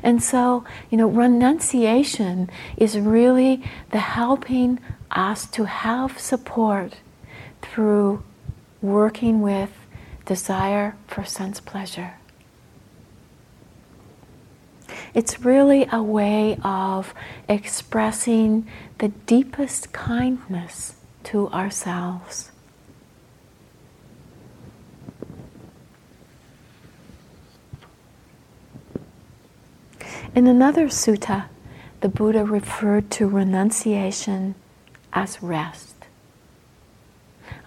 And 0.02 0.24
so, 0.24 0.64
you 0.90 0.98
know, 0.98 1.08
renunciation 1.08 2.50
is 2.78 2.98
really 2.98 3.64
the 3.92 4.00
helping 4.00 4.80
us 5.12 5.46
to 5.48 5.66
have 5.66 6.20
support 6.20 6.98
through 7.62 8.24
working 8.82 9.42
with 9.42 9.72
desire 10.26 10.96
for 11.08 11.24
sense 11.24 11.60
pleasure. 11.60 12.16
It's 15.14 15.40
really 15.42 15.88
a 15.92 16.02
way 16.02 16.58
of 16.64 17.14
expressing 17.48 18.68
the 18.98 19.10
deepest 19.10 19.94
kindness 19.94 20.96
to 21.26 21.50
ourselves. 21.50 22.53
In 30.36 30.48
another 30.48 30.88
sutta, 30.88 31.46
the 32.02 32.10
Buddha 32.10 32.44
referred 32.44 33.12
to 33.12 33.28
renunciation 33.28 34.56
as 35.14 35.44
rest. 35.44 35.94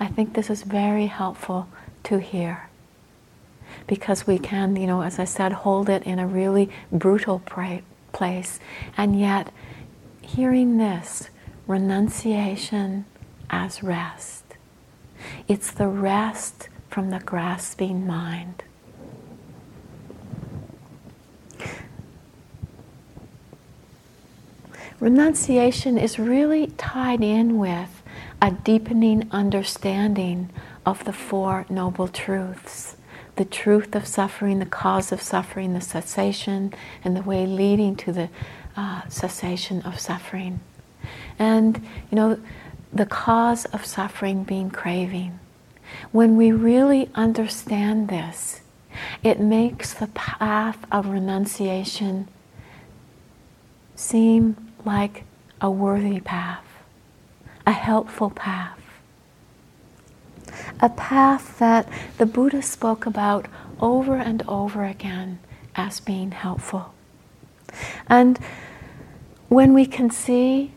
I 0.00 0.09
think 0.09 0.35
this 0.35 0.50
is 0.50 0.64
very 0.64 1.07
helpful 1.07 1.68
to 2.02 2.18
hear 2.18 2.68
because 3.87 4.26
we 4.26 4.38
can, 4.38 4.74
you 4.74 4.88
know, 4.88 5.02
as 5.02 5.20
I 5.20 5.24
said, 5.26 5.52
hold 5.52 5.88
it 5.88 6.02
in 6.02 6.18
a 6.18 6.26
really 6.26 6.68
brutal 6.90 7.38
pra- 7.46 7.83
place. 8.12 8.59
And 8.96 9.18
yet, 9.18 9.52
hearing 10.20 10.76
this, 10.76 11.31
renunciation 11.68 13.05
as 13.48 13.85
rest, 13.85 14.42
it's 15.46 15.70
the 15.70 15.87
rest 15.88 16.68
from 16.90 17.11
the 17.11 17.20
grasping 17.20 18.07
mind. 18.09 18.64
Renunciation 25.01 25.99
is 25.99 26.19
really 26.19 26.69
tied 26.79 27.23
in 27.23 27.59
with 27.59 28.03
a 28.41 28.51
deepening 28.51 29.29
understanding 29.31 30.51
of 30.85 31.05
the 31.05 31.13
Four 31.13 31.67
Noble 31.69 32.09
Truths 32.09 32.97
the 33.37 33.45
truth 33.45 33.95
of 33.95 34.07
suffering, 34.07 34.59
the 34.59 34.67
cause 34.67 35.13
of 35.13 35.23
suffering, 35.23 35.75
the 35.75 35.81
cessation, 35.81 36.73
and 37.05 37.15
the 37.15 37.23
way 37.23 37.47
leading 37.47 37.95
to 37.95 38.11
the 38.11 38.29
uh, 38.77 39.07
cessation 39.09 39.83
of 39.83 40.01
suffering. 40.01 40.61
And, 41.39 41.77
you 42.11 42.17
know, 42.17 42.41
the 42.93 43.07
cause 43.07 43.67
of 43.67 43.85
suffering 43.85 44.43
being 44.43 44.71
craving. 44.71 45.39
When 46.13 46.37
we 46.37 46.51
really 46.51 47.11
understand 47.15 48.09
this, 48.09 48.63
it 49.23 49.39
makes 49.39 49.93
the 49.93 50.09
path 50.09 50.79
of 50.91 51.09
renunciation 51.09 52.29
seem 53.95 54.65
like 54.87 55.25
a 55.61 55.70
worthy 55.70 56.20
path, 56.20 56.64
a 57.66 57.72
helpful 57.72 58.31
path, 58.31 58.79
a 60.81 60.88
path 60.88 61.59
that 61.59 61.88
the 62.18 62.27
Buddha 62.27 62.62
spoke 62.62 63.05
about 63.05 63.46
over 63.81 64.16
and 64.16 64.42
over 64.49 64.85
again 64.85 65.38
as 65.75 66.01
being 66.01 66.31
helpful. 66.31 66.94
And 68.09 68.38
when 69.49 69.75
we 69.75 69.87
can 69.87 70.11
see 70.11 70.72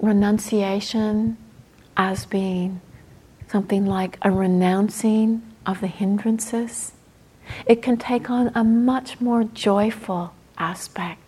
renunciation 0.00 1.36
as 1.96 2.24
being 2.26 2.80
something 3.48 3.86
like 3.86 4.18
a 4.22 4.30
renouncing 4.30 5.42
of 5.66 5.80
the 5.80 5.86
hindrances, 5.86 6.92
it 7.66 7.82
can 7.82 7.96
take 7.96 8.30
on 8.30 8.50
a 8.54 8.64
much 8.64 9.20
more 9.20 9.44
joyful 9.44 10.32
aspect. 10.58 11.27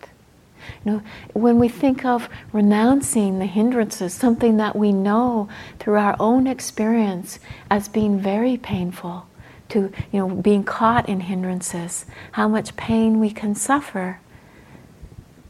You 0.85 0.93
know, 0.93 1.03
when 1.33 1.59
we 1.59 1.69
think 1.69 2.05
of 2.05 2.29
renouncing 2.53 3.39
the 3.39 3.47
hindrances, 3.47 4.15
something 4.15 4.57
that 4.59 4.77
we 4.77 4.93
know 4.93 5.49
through 5.79 5.97
our 5.97 6.17
own 6.21 6.47
experience 6.47 7.39
as 7.71 7.89
being 7.89 8.19
very 8.19 8.57
painful, 8.57 9.27
to 9.71 9.93
you 10.13 10.19
know, 10.19 10.29
being 10.29 10.65
caught 10.65 11.09
in 11.09 11.21
hindrances, 11.21 12.05
how 12.33 12.49
much 12.49 12.77
pain 12.77 13.21
we 13.21 13.31
can 13.31 13.55
suffer, 13.55 14.21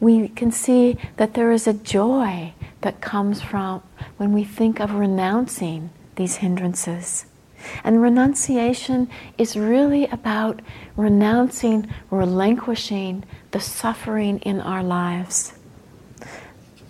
we 0.00 0.28
can 0.28 0.50
see 0.50 0.96
that 1.16 1.34
there 1.34 1.52
is 1.52 1.66
a 1.66 1.74
joy 1.74 2.54
that 2.80 3.00
comes 3.00 3.42
from 3.42 3.82
when 4.16 4.32
we 4.32 4.44
think 4.44 4.80
of 4.80 4.94
renouncing 4.94 5.90
these 6.16 6.36
hindrances. 6.36 7.26
And 7.84 8.00
renunciation 8.00 9.10
is 9.36 9.56
really 9.56 10.06
about 10.06 10.60
renouncing, 10.96 11.88
relinquishing 12.10 13.24
the 13.50 13.60
suffering 13.60 14.38
in 14.40 14.60
our 14.60 14.82
lives, 14.82 15.52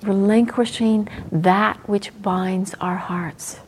relinquishing 0.02 1.08
that 1.32 1.88
which 1.88 2.10
binds 2.22 2.74
our 2.80 2.96
hearts. 2.96 3.60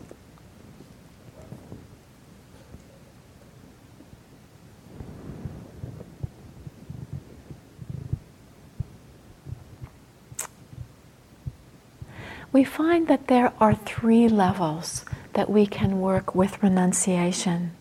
We 12.53 12.65
find 12.65 13.09
that 13.09 13.29
there 13.29 13.55
are 13.61 13.75
three 13.75 14.29
levels 14.29 15.07
that 15.33 15.49
we 15.49 15.67
can 15.67 16.03
work 16.03 16.35
with 16.35 16.63
renunciation. 16.63 17.73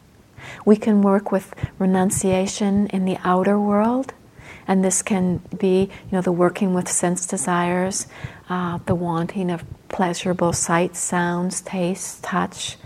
We 0.65 0.77
can 0.77 1.01
work 1.01 1.29
with 1.29 1.53
renunciation 1.77 2.87
in 2.87 3.03
the 3.03 3.17
outer 3.25 3.59
world, 3.59 4.13
and 4.71 4.85
this 4.85 5.01
can 5.01 5.41
be, 5.59 5.81
you 5.81 6.11
know, 6.13 6.21
the 6.21 6.31
working 6.31 6.73
with 6.73 6.87
sense 6.87 7.27
desires, 7.27 8.07
uh, 8.49 8.79
the 8.85 8.95
wanting 8.95 9.51
of 9.51 9.65
pleasurable 9.89 10.53
sights, 10.53 10.97
sounds, 10.97 11.59
tastes, 11.59 12.21
touch. 12.21 12.77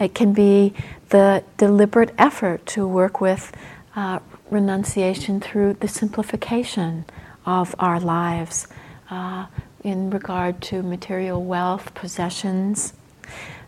It 0.00 0.12
can 0.12 0.32
be 0.32 0.74
the 1.10 1.44
deliberate 1.56 2.12
effort 2.18 2.66
to 2.74 2.84
work 2.88 3.20
with 3.20 3.52
uh, 3.94 4.18
renunciation 4.50 5.40
through 5.40 5.74
the 5.74 5.86
simplification 5.86 7.04
of 7.46 7.76
our 7.78 8.00
lives 8.00 8.66
uh, 9.08 9.46
in 9.84 10.10
regard 10.10 10.60
to 10.62 10.82
material 10.82 11.44
wealth, 11.44 11.94
possessions. 11.94 12.92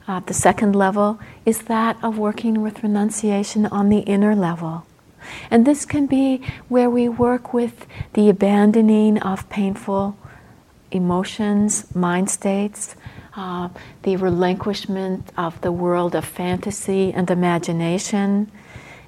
Uh, 0.09 0.19
the 0.19 0.35
second 0.35 0.75
level 0.75 1.21
is 1.45 1.63
that 1.75 1.97
of 2.03 2.19
working 2.19 2.61
with 2.61 2.83
renunciation 2.83 3.67
on 3.67 3.89
the 3.89 4.01
inner 4.01 4.35
level. 4.35 4.85
And 5.51 5.67
this 5.67 5.85
can 5.85 6.07
be 6.07 6.43
where 6.69 6.91
we 6.91 7.09
work 7.09 7.53
with 7.53 7.87
the 8.13 8.29
abandoning 8.29 9.19
of 9.19 9.49
painful 9.49 10.17
emotions, 10.91 11.95
mind 11.95 12.31
states, 12.31 12.97
uh, 13.37 13.69
the 14.03 14.17
relinquishment 14.17 15.31
of 15.37 15.61
the 15.61 15.73
world 15.73 16.15
of 16.15 16.25
fantasy 16.25 17.13
and 17.13 17.31
imagination, 17.31 18.51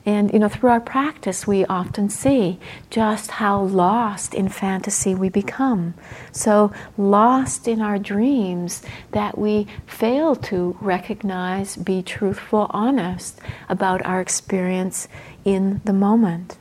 and 0.08 0.32
you 0.32 0.38
know, 0.38 0.48
through 0.48 0.70
our 0.70 0.80
practice, 0.80 1.46
we 1.46 1.66
often 1.66 2.08
see 2.08 2.58
just 2.88 3.32
how 3.32 3.60
lost 3.60 4.32
in 4.32 4.48
fantasy 4.48 5.14
we 5.14 5.28
become. 5.28 5.92
So 6.32 6.72
lost 6.96 7.68
in 7.68 7.82
our 7.82 7.98
dreams 7.98 8.80
that 9.10 9.36
we 9.36 9.66
fail 9.86 10.34
to 10.48 10.78
recognize, 10.80 11.76
be 11.76 12.00
truthful, 12.02 12.68
honest 12.70 13.38
about 13.68 14.02
our 14.06 14.22
experience 14.22 15.08
in 15.44 15.82
the 15.84 15.92
moment. 15.92 16.56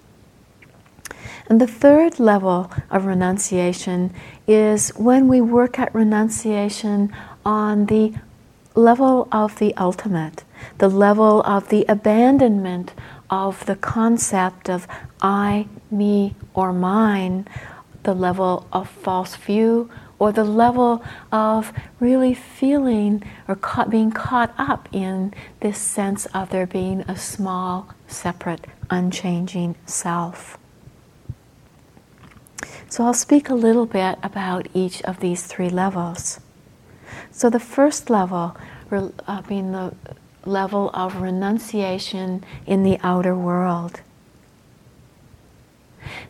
And 1.48 1.62
the 1.62 1.68
third 1.68 2.20
level 2.20 2.70
of 2.92 3.06
renunciation 3.06 4.14
is 4.46 4.90
when 4.98 5.30
we 5.30 5.40
work 5.40 5.80
at 5.80 5.96
renunciation 5.96 7.16
on 7.46 7.86
the 7.86 8.14
level 8.76 9.28
of 9.32 9.58
the 9.58 9.74
ultimate, 9.76 10.44
the 10.78 10.90
level 10.90 11.42
of 11.44 11.70
the 11.70 11.86
abandonment 11.90 12.94
of 13.30 13.66
the 13.66 13.76
concept 13.76 14.70
of 14.70 14.88
I, 15.22 15.68
me, 15.92 16.36
or 16.54 16.74
mine, 16.74 17.48
the 18.04 18.14
level 18.14 18.68
of 18.72 18.90
false 18.90 19.36
view, 19.36 19.90
or 20.20 20.32
the 20.32 20.44
level 20.44 21.04
of 21.32 21.72
really 22.00 22.34
feeling 22.34 23.24
or 23.48 23.56
caught, 23.56 23.90
being 23.90 24.12
caught 24.12 24.54
up 24.58 24.90
in 24.92 25.34
this 25.60 25.78
sense 25.78 26.26
of 26.28 26.50
there 26.50 26.66
being 26.66 27.02
a 27.02 27.18
small, 27.18 27.94
separate, 28.08 28.66
unchanging 28.90 29.76
self. 29.86 30.58
So 32.90 33.04
I'll 33.04 33.14
speak 33.14 33.50
a 33.50 33.56
little 33.56 33.86
bit 33.86 34.18
about 34.24 34.68
each 34.74 35.02
of 35.04 35.20
these 35.20 35.46
three 35.46 35.70
levels. 35.70 36.40
So 37.32 37.50
the 37.50 37.60
first 37.60 38.10
level, 38.10 38.58
uh, 38.92 39.42
being 39.44 39.72
the 39.74 39.94
level 40.46 40.90
of 40.94 41.22
renunciation 41.22 42.44
in 42.66 42.84
the 42.84 42.98
outer 43.04 43.36
world. 43.36 44.02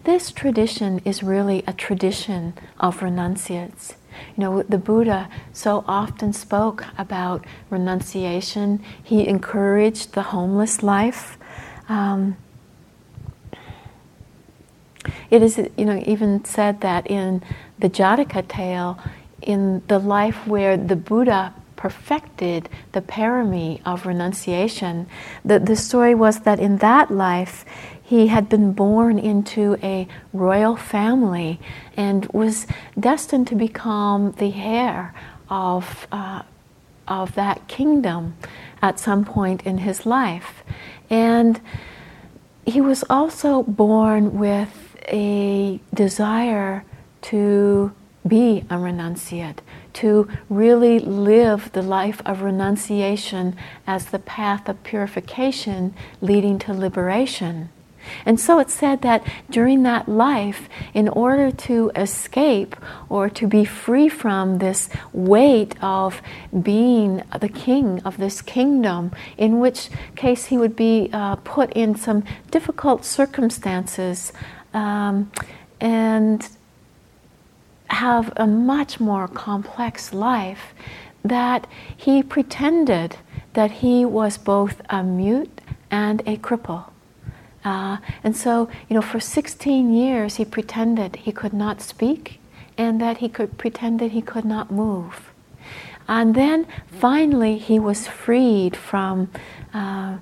This 0.03 0.31
tradition 0.31 1.01
is 1.05 1.21
really 1.21 1.63
a 1.67 1.73
tradition 1.73 2.53
of 2.79 3.01
renunciates. 3.01 3.95
You 4.35 4.43
know, 4.43 4.63
the 4.63 4.77
Buddha 4.77 5.29
so 5.53 5.83
often 5.87 6.33
spoke 6.33 6.85
about 6.97 7.45
renunciation. 7.69 8.83
He 9.03 9.27
encouraged 9.27 10.13
the 10.13 10.23
homeless 10.23 10.81
life. 10.81 11.37
Um, 11.87 12.37
it 15.29 15.41
is, 15.41 15.57
you 15.57 15.85
know, 15.85 16.01
even 16.05 16.43
said 16.45 16.81
that 16.81 17.07
in 17.07 17.43
the 17.79 17.89
Jataka 17.89 18.47
tale, 18.47 18.97
in 19.41 19.83
the 19.87 19.99
life 19.99 20.47
where 20.47 20.77
the 20.77 20.95
Buddha 20.95 21.53
perfected 21.77 22.67
the 22.91 23.01
parami 23.01 23.79
of 23.85 24.05
renunciation. 24.05 25.07
The, 25.45 25.59
the 25.59 25.77
story 25.77 26.13
was 26.13 26.41
that 26.41 26.59
in 26.59 26.77
that 26.79 27.09
life, 27.09 27.63
he 28.03 28.27
had 28.27 28.49
been 28.49 28.73
born 28.73 29.19
into 29.19 29.77
a 29.83 30.07
royal 30.33 30.75
family 30.75 31.59
and 31.95 32.25
was 32.27 32.67
destined 32.99 33.47
to 33.47 33.55
become 33.55 34.33
the 34.33 34.53
heir 34.53 35.13
of, 35.49 36.07
uh, 36.11 36.41
of 37.07 37.35
that 37.35 37.67
kingdom 37.67 38.35
at 38.81 38.99
some 38.99 39.23
point 39.23 39.65
in 39.65 39.79
his 39.79 40.05
life. 40.05 40.63
And 41.09 41.59
he 42.65 42.81
was 42.81 43.03
also 43.09 43.63
born 43.63 44.37
with 44.37 44.95
a 45.07 45.79
desire 45.93 46.83
to 47.21 47.91
be 48.27 48.59
a 48.69 48.75
renunciate, 48.75 49.59
to 50.01 50.27
really 50.49 50.99
live 50.99 51.71
the 51.73 51.81
life 51.81 52.21
of 52.25 52.41
renunciation 52.41 53.55
as 53.85 54.07
the 54.07 54.19
path 54.19 54.69
of 54.69 54.83
purification 54.83 55.93
leading 56.21 56.59
to 56.59 56.73
liberation. 56.73 57.69
And 58.25 58.39
so 58.39 58.59
it's 58.59 58.73
said 58.73 59.01
that 59.01 59.23
during 59.49 59.83
that 59.83 60.07
life, 60.07 60.69
in 60.93 61.09
order 61.09 61.51
to 61.51 61.91
escape 61.95 62.75
or 63.09 63.29
to 63.29 63.47
be 63.47 63.65
free 63.65 64.09
from 64.09 64.59
this 64.59 64.89
weight 65.13 65.75
of 65.81 66.21
being 66.61 67.23
the 67.39 67.49
king 67.49 68.01
of 68.03 68.17
this 68.17 68.41
kingdom, 68.41 69.11
in 69.37 69.59
which 69.59 69.89
case 70.15 70.45
he 70.45 70.57
would 70.57 70.75
be 70.75 71.09
uh, 71.11 71.35
put 71.37 71.71
in 71.73 71.95
some 71.95 72.23
difficult 72.51 73.03
circumstances 73.03 74.31
um, 74.73 75.31
and 75.79 76.49
have 77.89 78.33
a 78.37 78.45
much 78.45 78.99
more 78.99 79.27
complex 79.27 80.13
life 80.13 80.73
that 81.23 81.67
he 81.95 82.23
pretended 82.23 83.17
that 83.53 83.71
he 83.71 84.05
was 84.05 84.37
both 84.37 84.81
a 84.89 85.03
mute 85.03 85.61
and 85.89 86.21
a 86.21 86.37
cripple. 86.37 86.89
Uh, 87.63 87.97
and 88.23 88.35
so, 88.35 88.69
you 88.87 88.93
know, 88.95 89.01
for 89.01 89.19
16 89.19 89.93
years 89.93 90.35
he 90.35 90.45
pretended 90.45 91.17
he 91.17 91.31
could 91.31 91.53
not 91.53 91.81
speak 91.81 92.39
and 92.77 93.01
that 93.01 93.17
he 93.17 93.27
could 93.27 93.57
pretend 93.57 93.99
that 93.99 94.11
he 94.11 94.21
could 94.21 94.45
not 94.45 94.71
move. 94.71 95.31
And 96.07 96.35
then 96.35 96.67
finally 96.87 97.57
he 97.57 97.79
was 97.79 98.07
freed 98.07 98.77
from 98.77 99.29
uh, 99.73 100.17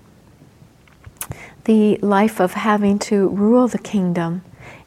the 1.66 1.98
life 1.98 2.40
of 2.40 2.54
having 2.54 2.98
to 3.00 3.28
rule 3.30 3.68
the 3.68 3.78
kingdom 3.78 4.44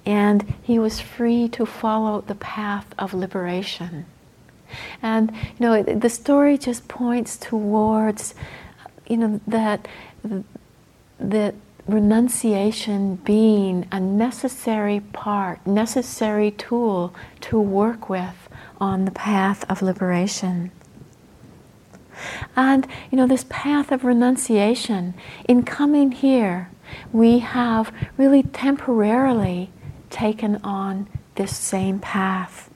and 0.08 0.54
he 0.62 0.78
was 0.78 1.00
free 1.00 1.48
to 1.48 1.66
follow 1.66 2.22
the 2.22 2.34
path 2.34 2.86
of 2.98 3.12
liberation. 3.12 4.06
And 5.02 5.30
you 5.58 5.66
know, 5.66 5.82
the 5.82 6.08
story 6.08 6.56
just 6.56 6.88
points 6.88 7.36
towards, 7.36 8.34
you 9.06 9.18
know, 9.18 9.40
that 9.46 9.86
that 11.20 11.54
renunciation 11.86 13.16
being 13.16 13.86
a 13.92 14.00
necessary 14.00 15.00
part, 15.00 15.66
necessary 15.66 16.52
tool 16.52 17.14
to 17.42 17.60
work 17.60 18.08
with 18.08 18.48
on 18.80 19.04
the 19.04 19.10
path 19.10 19.62
of 19.68 19.82
liberation. 19.82 20.70
And 22.56 22.86
you 23.10 23.18
know, 23.18 23.26
this 23.26 23.44
path 23.50 23.92
of 23.92 24.04
renunciation, 24.04 25.12
in 25.46 25.64
coming 25.64 26.12
here, 26.12 26.70
we 27.12 27.40
have 27.40 27.92
really 28.16 28.42
temporarily 28.42 29.70
taken 30.10 30.56
on 30.64 31.08
this 31.34 31.56
same 31.56 31.98
path. 31.98 32.70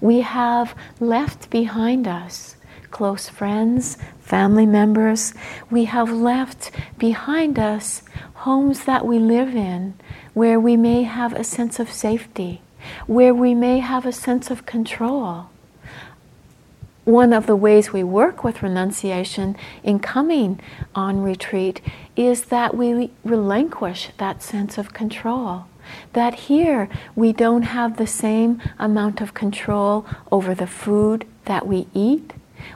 We 0.00 0.20
have 0.20 0.74
left 0.98 1.50
behind 1.50 2.08
us 2.08 2.56
close 2.90 3.28
friends, 3.28 3.96
family 4.20 4.66
members. 4.66 5.32
We 5.70 5.84
have 5.84 6.10
left 6.10 6.70
behind 6.98 7.58
us 7.58 8.02
homes 8.34 8.84
that 8.84 9.06
we 9.06 9.18
live 9.18 9.54
in 9.54 9.94
where 10.34 10.58
we 10.60 10.76
may 10.76 11.02
have 11.04 11.32
a 11.32 11.44
sense 11.44 11.78
of 11.78 11.92
safety, 11.92 12.60
where 13.06 13.34
we 13.34 13.54
may 13.54 13.78
have 13.78 14.06
a 14.06 14.12
sense 14.12 14.50
of 14.50 14.66
control. 14.66 15.46
One 17.04 17.32
of 17.32 17.46
the 17.46 17.56
ways 17.56 17.92
we 17.92 18.04
work 18.04 18.44
with 18.44 18.62
renunciation 18.62 19.56
in 19.82 19.98
coming 19.98 20.60
on 20.94 21.22
retreat 21.22 21.80
is 22.14 22.44
that 22.46 22.76
we 22.76 23.10
relinquish 23.24 24.10
that 24.18 24.42
sense 24.42 24.78
of 24.78 24.92
control 24.92 25.66
that 26.12 26.34
here 26.34 26.88
we 27.14 27.32
don't 27.32 27.62
have 27.62 27.96
the 27.96 28.06
same 28.06 28.60
amount 28.78 29.20
of 29.20 29.34
control 29.34 30.06
over 30.30 30.54
the 30.54 30.66
food 30.66 31.26
that 31.44 31.66
we 31.66 31.86
eat. 31.94 32.32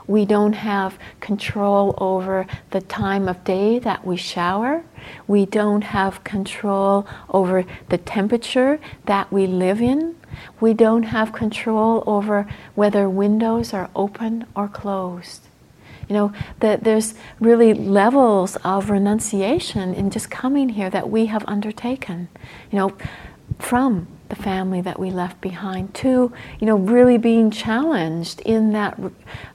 We 0.07 0.25
don't 0.25 0.53
have 0.53 0.97
control 1.19 1.95
over 1.97 2.47
the 2.71 2.81
time 2.81 3.27
of 3.27 3.43
day 3.43 3.79
that 3.79 4.05
we 4.05 4.17
shower. 4.17 4.83
We 5.27 5.45
don't 5.45 5.83
have 5.83 6.23
control 6.23 7.07
over 7.29 7.65
the 7.89 7.97
temperature 7.97 8.79
that 9.05 9.31
we 9.31 9.47
live 9.47 9.81
in. 9.81 10.15
We 10.59 10.73
don't 10.73 11.03
have 11.03 11.33
control 11.33 12.03
over 12.07 12.47
whether 12.73 13.09
windows 13.09 13.73
are 13.73 13.89
open 13.95 14.45
or 14.55 14.67
closed. 14.67 15.41
You 16.07 16.13
know, 16.13 16.33
that 16.59 16.83
there's 16.83 17.15
really 17.39 17.73
levels 17.73 18.57
of 18.63 18.89
renunciation 18.89 19.93
in 19.93 20.09
just 20.09 20.29
coming 20.29 20.69
here 20.69 20.89
that 20.89 21.09
we 21.09 21.27
have 21.27 21.43
undertaken, 21.47 22.29
you 22.71 22.77
know, 22.77 22.97
from 23.59 24.07
the 24.29 24.35
family 24.35 24.81
that 24.81 24.99
we 24.99 25.11
left 25.11 25.39
behind 25.41 25.93
to, 25.95 26.31
you 26.59 26.67
know, 26.67 26.75
really 26.75 27.17
being 27.17 27.51
challenged 27.51 28.41
in 28.41 28.71
that 28.73 28.99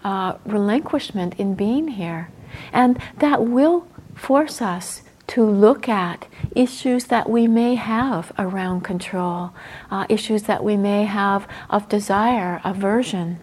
uh, 0.05 0.35
relinquishment 0.45 1.35
in 1.39 1.55
being 1.55 1.89
here. 1.89 2.31
And 2.73 3.01
that 3.19 3.47
will 3.47 3.87
force 4.15 4.63
us 4.63 5.03
to 5.29 5.45
look 5.45 5.89
at 5.89 6.27
issues 6.57 7.05
that 7.05 7.31
we 7.31 7.47
may 7.47 7.77
have 7.77 8.33
around 8.37 8.81
control, 8.81 9.53
uh, 9.91 10.05
issues 10.09 10.45
that 10.45 10.65
we 10.65 10.77
may 10.77 11.05
have 11.05 11.47
of 11.69 11.89
desire, 11.89 12.61
aversion. 12.65 13.39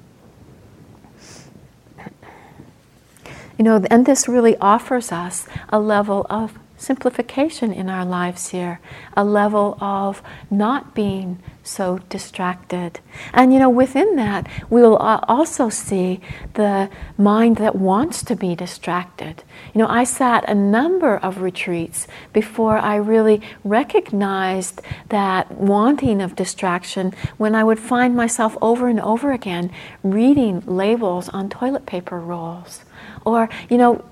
You 3.57 3.63
know, 3.63 3.83
and 3.89 4.05
this 4.05 4.27
really 4.27 4.55
offers 4.57 5.11
us 5.11 5.47
a 5.69 5.79
level 5.79 6.25
of 6.29 6.57
simplification 6.77 7.73
in 7.73 7.89
our 7.89 8.05
lives 8.05 8.49
here, 8.49 8.79
a 9.15 9.23
level 9.23 9.77
of 9.81 10.21
not 10.49 10.93
being 10.93 11.39
so 11.63 11.99
distracted. 12.09 12.99
And 13.33 13.51
you 13.51 13.59
know, 13.59 13.69
within 13.69 14.15
that, 14.15 14.47
we 14.69 14.81
will 14.81 14.95
also 14.97 15.69
see 15.69 16.21
the 16.53 16.89
mind 17.17 17.57
that 17.57 17.75
wants 17.75 18.23
to 18.23 18.35
be 18.35 18.55
distracted. 18.55 19.43
You 19.73 19.79
know, 19.79 19.87
I 19.87 20.03
sat 20.03 20.47
a 20.47 20.55
number 20.55 21.17
of 21.17 21.41
retreats 21.41 22.07
before 22.31 22.77
I 22.77 22.95
really 22.95 23.41
recognized 23.63 24.81
that 25.09 25.51
wanting 25.51 26.21
of 26.21 26.35
distraction 26.35 27.13
when 27.37 27.55
I 27.55 27.63
would 27.63 27.79
find 27.79 28.15
myself 28.15 28.55
over 28.61 28.87
and 28.87 29.01
over 29.01 29.31
again 29.31 29.71
reading 30.03 30.63
labels 30.65 31.27
on 31.29 31.49
toilet 31.49 31.85
paper 31.85 32.19
rolls 32.19 32.85
or, 33.27 33.49
you 33.69 33.77
know, 33.77 34.05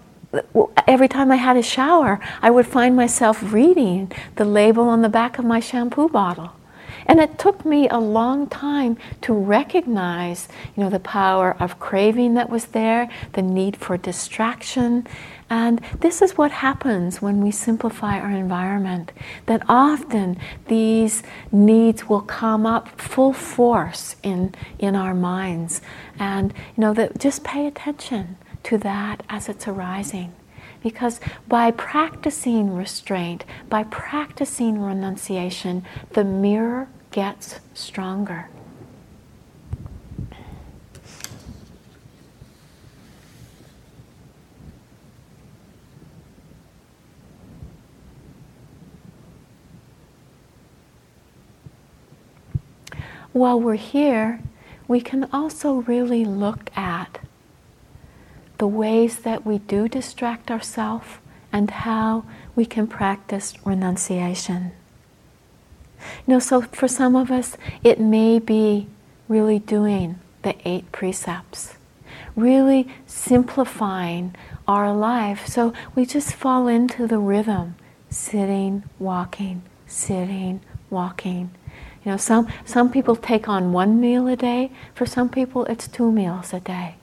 every 0.88 1.08
time 1.08 1.32
I 1.32 1.38
had 1.38 1.56
a 1.56 1.64
shower, 1.64 2.20
I 2.42 2.52
would 2.52 2.68
find 2.68 2.96
myself 2.96 3.54
reading 3.54 4.12
the 4.36 4.44
label 4.44 4.90
on 4.90 5.02
the 5.02 5.10
back 5.10 5.40
of 5.40 5.46
my 5.46 5.62
shampoo 5.62 6.10
bottle. 6.10 6.52
And 7.08 7.20
it 7.20 7.38
took 7.38 7.64
me 7.64 7.88
a 7.88 8.00
long 8.00 8.48
time 8.48 8.98
to 9.22 9.34
recognize, 9.34 10.50
you 10.76 10.84
know, 10.84 10.90
the 10.90 11.00
power 11.00 11.56
of 11.60 11.80
craving 11.80 12.34
that 12.34 12.50
was 12.50 12.66
there, 12.66 13.10
the 13.34 13.42
need 13.42 13.78
for 13.78 13.96
distraction. 13.96 15.08
And 15.50 15.80
this 16.00 16.22
is 16.22 16.36
what 16.36 16.52
happens 16.52 17.22
when 17.22 17.42
we 17.42 17.52
simplify 17.52 18.20
our 18.20 18.32
environment. 18.32 19.12
That 19.46 19.62
often 19.70 20.38
these 20.68 21.22
needs 21.52 22.10
will 22.10 22.22
come 22.22 22.66
up 22.66 23.00
full 23.00 23.34
force 23.34 24.16
in, 24.24 24.56
in 24.80 24.96
our 24.96 25.14
minds. 25.14 25.82
And, 26.18 26.52
you 26.76 26.82
know, 26.82 26.94
that 26.96 27.20
just 27.20 27.44
pay 27.44 27.68
attention 27.68 28.38
to 28.66 28.78
that 28.80 29.24
as 29.30 29.48
it's 29.48 29.68
arising. 29.68 30.34
Because 30.82 31.20
by 31.48 31.72
practicing 31.72 32.76
restraint, 32.76 33.46
by 33.70 33.84
practicing 33.84 34.82
renunciation, 34.82 35.86
the 36.12 36.24
mirror 36.24 36.88
gets 37.12 37.60
stronger. 37.74 38.50
While 53.32 53.60
we're 53.60 53.76
here, 53.76 54.40
we 54.88 55.02
can 55.02 55.28
also 55.34 55.74
really 55.82 56.24
look 56.24 56.72
at 56.78 57.20
the 58.58 58.68
ways 58.68 59.20
that 59.20 59.46
we 59.46 59.60
do 59.60 59.88
distract 59.88 60.50
ourselves 60.50 61.08
and 61.52 61.70
how 61.72 62.26
we 62.56 62.66
can 62.66 62.88
practice 62.88 63.54
renunciation. 63.66 64.72
You 66.28 66.34
know, 66.36 66.40
so 66.40 66.62
for 66.62 66.88
some 66.88 67.16
of 67.16 67.32
us, 67.32 67.58
it 67.84 68.00
may 68.00 68.40
be 68.40 68.88
really 69.28 69.60
doing 69.60 70.20
the 70.44 70.56
eight 70.66 70.92
precepts, 70.92 71.76
really 72.36 72.88
simplifying 73.06 74.36
our 74.68 74.94
life 74.94 75.48
so 75.48 75.74
we 75.96 76.06
just 76.06 76.34
fall 76.34 76.68
into 76.68 77.08
the 77.08 77.20
rhythm 77.20 77.76
sitting, 78.10 78.84
walking, 78.98 79.62
sitting, 79.88 80.62
walking. 80.90 81.52
You 82.04 82.12
know, 82.12 82.18
some, 82.18 82.48
some 82.64 82.92
people 82.92 83.16
take 83.16 83.50
on 83.50 83.74
one 83.74 84.00
meal 84.00 84.28
a 84.28 84.36
day, 84.36 84.72
for 84.94 85.06
some 85.06 85.28
people, 85.28 85.66
it's 85.66 85.88
two 85.88 86.12
meals 86.12 86.54
a 86.54 86.60
day. 86.60 86.96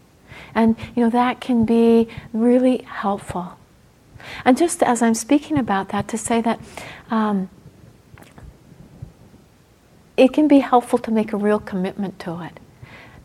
And 0.55 0.77
you 0.95 1.03
know 1.05 1.11
that 1.11 1.41
can 1.41 1.65
be 1.65 2.09
really 2.33 2.79
helpful. 2.79 3.59
And 4.45 4.57
just 4.57 4.83
as 4.83 5.03
I'm 5.03 5.15
speaking 5.15 5.59
about 5.59 5.89
that, 5.91 6.09
to 6.09 6.19
say 6.19 6.41
that 6.43 6.61
um, 7.11 7.49
it 10.17 10.33
can 10.33 10.49
be 10.49 10.61
helpful 10.61 10.99
to 11.01 11.11
make 11.11 11.33
a 11.33 11.37
real 11.37 11.59
commitment 11.59 12.19
to 12.21 12.43
it. 12.43 12.61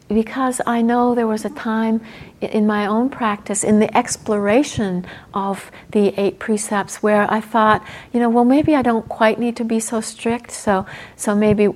Because 0.07 0.61
I 0.65 0.81
know 0.81 1.15
there 1.15 1.27
was 1.27 1.43
a 1.43 1.49
time 1.49 1.99
in 2.39 2.65
my 2.65 2.85
own 2.85 3.09
practice, 3.09 3.65
in 3.65 3.79
the 3.79 3.95
exploration 3.95 5.05
of 5.33 5.69
the 5.91 6.17
eight 6.17 6.39
precepts, 6.39 7.03
where 7.03 7.29
I 7.29 7.41
thought, 7.41 7.85
you 8.13 8.21
know, 8.21 8.29
well, 8.29 8.45
maybe 8.45 8.73
I 8.73 8.81
don't 8.81 9.07
quite 9.09 9.37
need 9.37 9.57
to 9.57 9.65
be 9.65 9.81
so 9.81 9.99
strict. 9.99 10.51
So, 10.51 10.85
so 11.17 11.35
maybe 11.35 11.69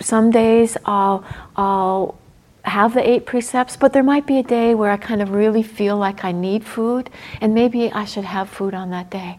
some 0.00 0.30
days 0.30 0.78
I'll, 0.86 1.24
I'll 1.56 2.18
have 2.64 2.94
the 2.94 3.08
eight 3.08 3.26
precepts, 3.26 3.76
but 3.76 3.92
there 3.92 4.02
might 4.02 4.26
be 4.26 4.38
a 4.38 4.42
day 4.42 4.74
where 4.74 4.90
I 4.90 4.96
kind 4.96 5.22
of 5.22 5.30
really 5.30 5.62
feel 5.62 5.96
like 5.96 6.24
I 6.24 6.32
need 6.32 6.64
food, 6.64 7.10
and 7.40 7.54
maybe 7.54 7.92
I 7.92 8.04
should 8.04 8.24
have 8.24 8.48
food 8.48 8.74
on 8.74 8.90
that 8.90 9.10
day. 9.10 9.38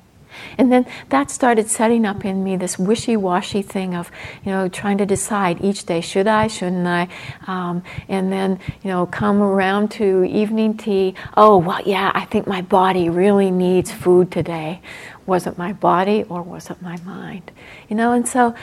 And 0.57 0.69
then 0.69 0.85
that 1.09 1.31
started 1.31 1.69
setting 1.69 2.05
up 2.05 2.25
in 2.25 2.43
me 2.43 2.57
this 2.57 2.77
wishy-washy 2.77 3.61
thing 3.61 3.95
of, 3.95 4.11
you 4.43 4.51
know, 4.51 4.67
trying 4.67 4.97
to 4.97 5.05
decide 5.05 5.63
each 5.63 5.85
day, 5.85 6.01
should 6.01 6.27
I, 6.27 6.47
shouldn't 6.47 6.85
I? 6.85 7.07
Um, 7.47 7.83
and 8.09 8.31
then, 8.31 8.59
you 8.83 8.89
know, 8.89 9.05
come 9.05 9.41
around 9.41 9.91
to 9.91 10.25
evening 10.25 10.75
tea. 10.75 11.15
Oh, 11.37 11.57
well, 11.57 11.81
yeah, 11.85 12.11
I 12.13 12.25
think 12.25 12.47
my 12.47 12.61
body 12.61 13.09
really 13.09 13.49
needs 13.49 13.91
food 13.91 14.29
today. 14.29 14.81
Was 15.25 15.47
it 15.47 15.57
my 15.57 15.71
body 15.71 16.23
or 16.27 16.41
was 16.41 16.69
it 16.69 16.81
my 16.81 16.97
mind? 17.05 17.51
You 17.89 17.95
know, 17.95 18.11
and 18.11 18.27
so 18.27 18.53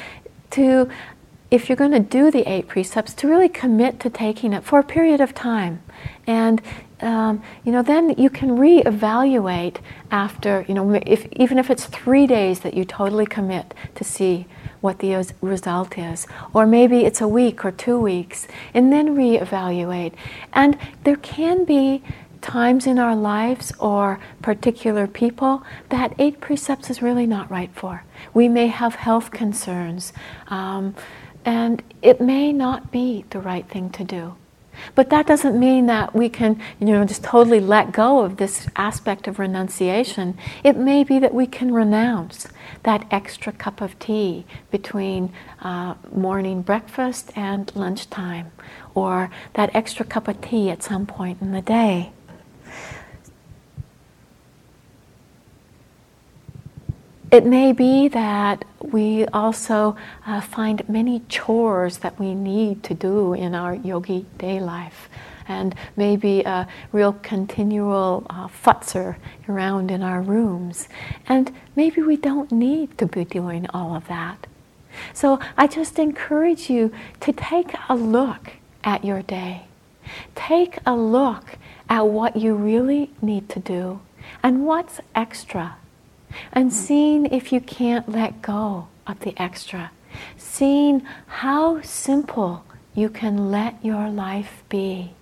to 0.51 0.91
if 1.53 1.69
you're 1.69 1.77
going 1.77 1.93
to 1.93 2.01
do 2.01 2.31
the 2.31 2.51
eight 2.51 2.67
precepts, 2.67 3.15
to 3.15 3.29
really 3.29 3.49
commit 3.49 4.01
to 4.01 4.11
taking 4.11 4.53
it 4.53 4.65
for 4.65 4.79
a 4.79 4.83
period 4.83 5.21
of 5.21 5.35
time. 5.35 5.83
And 6.27 6.61
um, 7.03 7.43
you 7.65 7.73
know, 7.73 7.83
then 7.83 8.15
you 8.17 8.31
can 8.31 8.51
reevaluate 8.51 9.79
after, 10.13 10.65
you 10.69 10.75
know, 10.75 11.01
if, 11.05 11.27
even 11.33 11.59
if 11.59 11.69
it's 11.69 11.87
three 11.87 12.29
days 12.29 12.61
that 12.61 12.75
you 12.75 12.85
totally 12.85 13.27
commit 13.27 13.75
to 13.97 14.05
see 14.05 14.47
what 14.81 15.01
the 15.01 15.35
result 15.41 15.99
is. 15.99 16.27
Or 16.53 16.65
maybe 16.65 17.05
it's 17.05 17.21
a 17.21 17.29
week 17.29 17.65
or 17.65 17.73
two 17.73 17.99
weeks, 17.99 18.47
and 18.73 18.93
then 18.93 19.17
reevaluate. 19.17 20.13
And 20.53 20.79
there 21.03 21.17
can 21.17 21.65
be 21.65 22.03
times 22.41 22.87
in 22.87 22.99
our 22.99 23.17
lives 23.17 23.73
or 23.79 24.21
particular 24.43 25.07
people 25.07 25.63
that 25.89 26.13
eight 26.19 26.41
precepts 26.41 26.91
is 26.91 27.01
really 27.01 27.27
not 27.27 27.51
right 27.51 27.71
for. 27.75 28.05
We 28.35 28.49
may 28.49 28.67
have 28.67 28.97
health 28.97 29.31
concerns, 29.31 30.13
um, 30.49 30.95
and 31.45 31.83
it 32.03 32.21
may 32.21 32.53
not 32.53 32.91
be 32.93 33.25
the 33.31 33.41
right 33.41 33.69
thing 33.69 33.91
to 33.91 34.05
do. 34.05 34.37
But 34.95 35.11
that 35.11 35.27
doesn't 35.27 35.59
mean 35.59 35.87
that 35.87 36.15
we 36.15 36.29
can, 36.29 36.61
you 36.81 36.87
know, 36.87 37.05
just 37.05 37.23
totally 37.23 37.61
let 37.61 37.93
go 37.93 38.21
of 38.21 38.39
this 38.39 38.69
aspect 38.75 39.29
of 39.29 39.39
renunciation. 39.39 40.37
It 40.65 40.77
may 40.77 41.05
be 41.05 41.19
that 41.19 41.35
we 41.35 41.47
can 41.47 41.73
renounce 41.73 42.49
that 42.83 43.07
extra 43.11 43.53
cup 43.53 43.81
of 43.81 43.99
tea 43.99 44.45
between 44.71 45.33
uh, 45.61 45.95
morning 46.15 46.63
breakfast 46.63 47.33
and 47.37 47.71
lunchtime, 47.75 48.51
or 48.95 49.31
that 49.55 49.75
extra 49.75 50.05
cup 50.05 50.27
of 50.27 50.41
tea 50.41 50.71
at 50.71 50.83
some 50.83 51.07
point 51.07 51.41
in 51.43 51.53
the 51.53 51.63
day. 51.63 52.13
It 57.33 57.47
may 57.47 57.73
be 57.73 58.09
that 58.09 58.67
we 58.83 59.25
also 59.29 59.97
uh, 60.27 60.43
find 60.43 60.87
many 60.87 61.21
chores 61.31 61.97
that 61.99 62.21
we 62.21 62.35
need 62.35 62.83
to 62.83 62.93
do 62.93 63.33
in 63.33 63.55
our 63.55 63.75
yogi 63.75 64.27
day 64.37 64.61
life, 64.61 65.09
and 65.49 65.75
maybe 65.97 66.43
a 66.43 66.69
real 66.93 67.15
continual 67.23 68.27
uh, 68.29 68.49
futzer 68.49 69.17
around 69.49 69.91
in 69.91 70.03
our 70.03 70.21
rooms. 70.21 70.91
And 71.27 71.51
maybe 71.75 72.03
we 72.03 72.19
don't 72.19 72.53
need 72.53 72.99
to 72.99 73.07
be 73.07 73.25
doing 73.25 73.67
all 73.73 73.97
of 73.97 74.09
that. 74.09 74.47
So 75.15 75.41
I 75.57 75.69
just 75.69 75.99
encourage 75.99 76.69
you 76.69 76.93
to 77.21 77.33
take 77.33 77.73
a 77.89 77.95
look 77.95 78.53
at 78.85 79.07
your 79.07 79.23
day. 79.23 79.63
Take 80.35 80.77
a 80.85 80.95
look 80.95 81.57
at 81.89 82.07
what 82.07 82.37
you 82.37 82.55
really 82.55 83.11
need 83.23 83.49
to 83.49 83.59
do 83.59 84.01
and 84.43 84.67
what's 84.67 85.01
extra 85.15 85.77
and 86.53 86.73
seeing 86.73 87.27
if 87.27 87.53
you 87.53 87.61
can't 87.61 88.09
let 88.09 88.43
go 88.43 88.89
of 89.07 89.21
the 89.21 89.35
extra, 89.41 89.91
seeing 90.37 91.01
how 91.27 91.81
simple 91.83 92.65
you 92.95 93.09
can 93.09 93.51
let 93.51 93.83
your 93.85 94.09
life 94.09 94.63
be. 94.69 95.13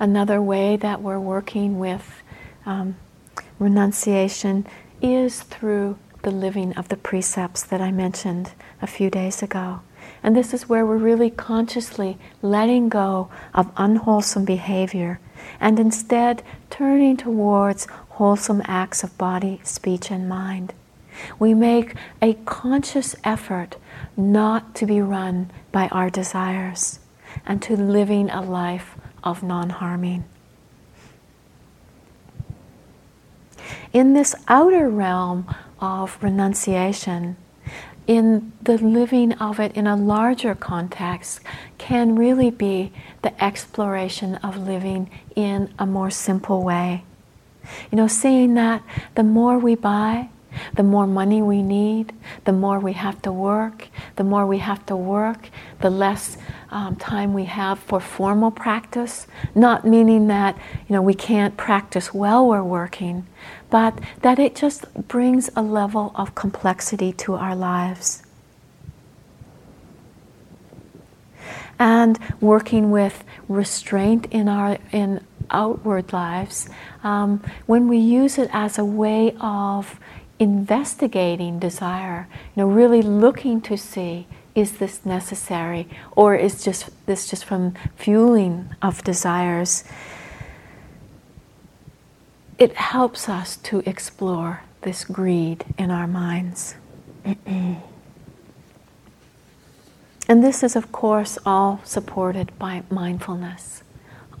Another 0.00 0.42
way 0.42 0.76
that 0.76 1.00
we're 1.00 1.20
working 1.20 1.78
with 1.78 2.22
um, 2.66 2.96
renunciation 3.58 4.66
is 5.00 5.42
through 5.42 5.98
the 6.22 6.30
living 6.30 6.72
of 6.74 6.88
the 6.88 6.96
precepts 6.96 7.62
that 7.62 7.80
I 7.80 7.90
mentioned 7.90 8.52
a 8.80 8.86
few 8.86 9.10
days 9.10 9.42
ago. 9.42 9.80
And 10.22 10.34
this 10.34 10.54
is 10.54 10.68
where 10.68 10.86
we're 10.86 10.96
really 10.96 11.30
consciously 11.30 12.18
letting 12.40 12.88
go 12.88 13.28
of 13.52 13.70
unwholesome 13.76 14.44
behavior 14.44 15.20
and 15.60 15.78
instead 15.78 16.42
turning 16.70 17.16
towards 17.16 17.86
wholesome 18.10 18.62
acts 18.64 19.04
of 19.04 19.16
body, 19.18 19.60
speech, 19.64 20.10
and 20.10 20.28
mind. 20.28 20.72
We 21.38 21.54
make 21.54 21.94
a 22.22 22.34
conscious 22.44 23.14
effort 23.22 23.76
not 24.16 24.74
to 24.76 24.86
be 24.86 25.00
run 25.00 25.50
by 25.72 25.88
our 25.88 26.10
desires 26.10 27.00
and 27.46 27.62
to 27.62 27.76
living 27.76 28.30
a 28.30 28.40
life 28.40 28.96
of 29.22 29.42
non 29.42 29.70
harming. 29.70 30.24
In 33.92 34.14
this 34.14 34.34
outer 34.48 34.88
realm 34.88 35.54
of 35.80 36.18
renunciation, 36.22 37.36
in 38.06 38.52
the 38.62 38.76
living 38.78 39.32
of 39.34 39.58
it 39.58 39.74
in 39.76 39.86
a 39.86 39.96
larger 39.96 40.54
context, 40.54 41.40
can 41.78 42.16
really 42.16 42.50
be 42.50 42.92
the 43.22 43.42
exploration 43.42 44.36
of 44.36 44.56
living 44.56 45.10
in 45.34 45.72
a 45.78 45.86
more 45.86 46.10
simple 46.10 46.62
way. 46.62 47.04
You 47.90 47.96
know, 47.96 48.08
seeing 48.08 48.54
that 48.54 48.82
the 49.14 49.22
more 49.22 49.58
we 49.58 49.74
buy, 49.74 50.28
the 50.74 50.82
more 50.82 51.06
money 51.06 51.42
we 51.42 51.62
need, 51.62 52.12
the 52.44 52.52
more 52.52 52.78
we 52.78 52.92
have 52.92 53.20
to 53.22 53.32
work, 53.32 53.88
the 54.16 54.24
more 54.24 54.46
we 54.46 54.58
have 54.58 54.84
to 54.86 54.96
work, 54.96 55.48
the 55.80 55.90
less 55.90 56.36
um, 56.70 56.96
time 56.96 57.34
we 57.34 57.44
have 57.44 57.78
for 57.78 58.00
formal 58.00 58.50
practice. 58.50 59.26
Not 59.54 59.86
meaning 59.86 60.28
that 60.28 60.56
you 60.88 60.94
know 60.94 61.02
we 61.02 61.14
can't 61.14 61.56
practice 61.56 62.12
while 62.12 62.46
we're 62.46 62.62
working, 62.62 63.26
but 63.74 63.98
that 64.22 64.38
it 64.38 64.54
just 64.54 64.86
brings 65.08 65.50
a 65.56 65.60
level 65.60 66.12
of 66.14 66.32
complexity 66.36 67.12
to 67.12 67.34
our 67.34 67.56
lives. 67.56 68.22
And 71.76 72.16
working 72.40 72.92
with 72.92 73.24
restraint 73.48 74.28
in 74.30 74.48
our 74.48 74.78
in 74.92 75.26
outward 75.50 76.12
lives, 76.12 76.68
um, 77.02 77.42
when 77.66 77.88
we 77.88 77.98
use 77.98 78.38
it 78.38 78.48
as 78.52 78.78
a 78.78 78.84
way 78.84 79.34
of 79.40 79.98
investigating 80.38 81.58
desire, 81.58 82.28
you 82.54 82.62
know, 82.62 82.68
really 82.68 83.02
looking 83.02 83.60
to 83.62 83.76
see 83.76 84.28
is 84.54 84.78
this 84.78 85.04
necessary 85.04 85.88
or 86.14 86.36
is 86.36 86.62
just 86.62 86.90
this 87.06 87.28
just 87.28 87.44
from 87.44 87.74
fueling 87.96 88.68
of 88.80 89.02
desires 89.02 89.82
it 92.58 92.74
helps 92.74 93.28
us 93.28 93.56
to 93.56 93.82
explore 93.86 94.62
this 94.82 95.04
greed 95.04 95.64
in 95.78 95.90
our 95.90 96.06
minds. 96.06 96.76
And 100.26 100.42
this 100.42 100.62
is 100.62 100.74
of 100.74 100.90
course 100.90 101.36
all 101.44 101.82
supported 101.84 102.58
by 102.58 102.82
mindfulness 102.88 103.82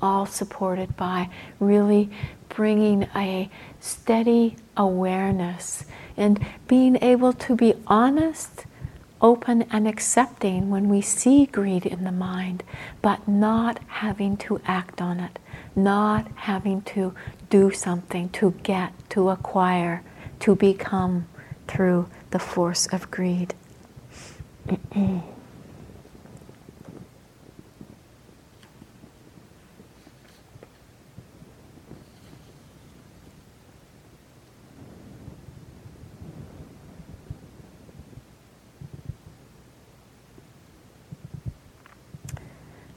all 0.04 0.26
supported 0.26 0.96
by 0.96 1.30
really 1.58 2.10
bringing 2.50 3.04
a 3.16 3.50
steady 3.80 4.56
awareness 4.76 5.84
and 6.16 6.44
being 6.68 7.02
able 7.02 7.32
to 7.32 7.56
be 7.56 7.74
honest, 7.86 8.66
open, 9.20 9.62
and 9.70 9.88
accepting 9.88 10.70
when 10.70 10.88
we 10.88 11.00
see 11.00 11.46
greed 11.46 11.86
in 11.86 12.04
the 12.04 12.12
mind, 12.12 12.62
but 13.00 13.26
not 13.26 13.80
having 13.86 14.36
to 14.36 14.60
act 14.66 15.00
on 15.00 15.18
it, 15.18 15.38
not 15.76 16.28
having 16.36 16.82
to 16.82 17.14
do 17.50 17.70
something 17.70 18.28
to 18.30 18.52
get, 18.62 18.92
to 19.10 19.30
acquire, 19.30 20.02
to 20.40 20.54
become 20.54 21.26
through 21.66 22.08
the 22.30 22.38
force 22.38 22.86
of 22.86 23.10
greed. 23.10 23.54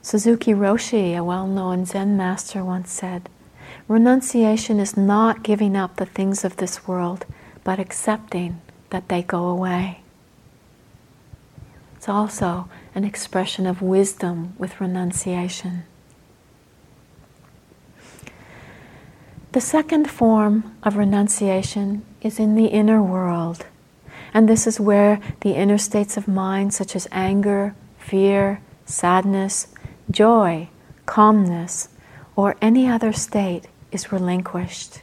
Suzuki 0.08 0.54
Roshi, 0.54 1.14
a 1.14 1.22
well 1.22 1.46
known 1.46 1.84
Zen 1.84 2.16
master, 2.16 2.64
once 2.64 2.90
said, 2.90 3.28
Renunciation 3.88 4.80
is 4.80 4.96
not 4.96 5.42
giving 5.42 5.76
up 5.76 5.96
the 5.96 6.06
things 6.06 6.46
of 6.46 6.56
this 6.56 6.88
world, 6.88 7.26
but 7.62 7.78
accepting 7.78 8.58
that 8.88 9.10
they 9.10 9.20
go 9.20 9.44
away. 9.48 10.00
It's 11.94 12.08
also 12.08 12.70
an 12.94 13.04
expression 13.04 13.66
of 13.66 13.82
wisdom 13.82 14.54
with 14.56 14.80
renunciation. 14.80 15.82
The 19.52 19.60
second 19.60 20.08
form 20.08 20.74
of 20.82 20.96
renunciation 20.96 22.02
is 22.22 22.38
in 22.38 22.54
the 22.54 22.68
inner 22.68 23.02
world. 23.02 23.66
And 24.32 24.48
this 24.48 24.66
is 24.66 24.80
where 24.80 25.20
the 25.40 25.52
inner 25.52 25.76
states 25.76 26.16
of 26.16 26.26
mind, 26.26 26.72
such 26.72 26.96
as 26.96 27.06
anger, 27.12 27.74
fear, 27.98 28.62
sadness, 28.86 29.66
joy, 30.10 30.68
calmness, 31.06 31.88
or 32.36 32.56
any 32.60 32.88
other 32.88 33.12
state, 33.12 33.66
is 33.90 34.12
relinquished. 34.12 35.02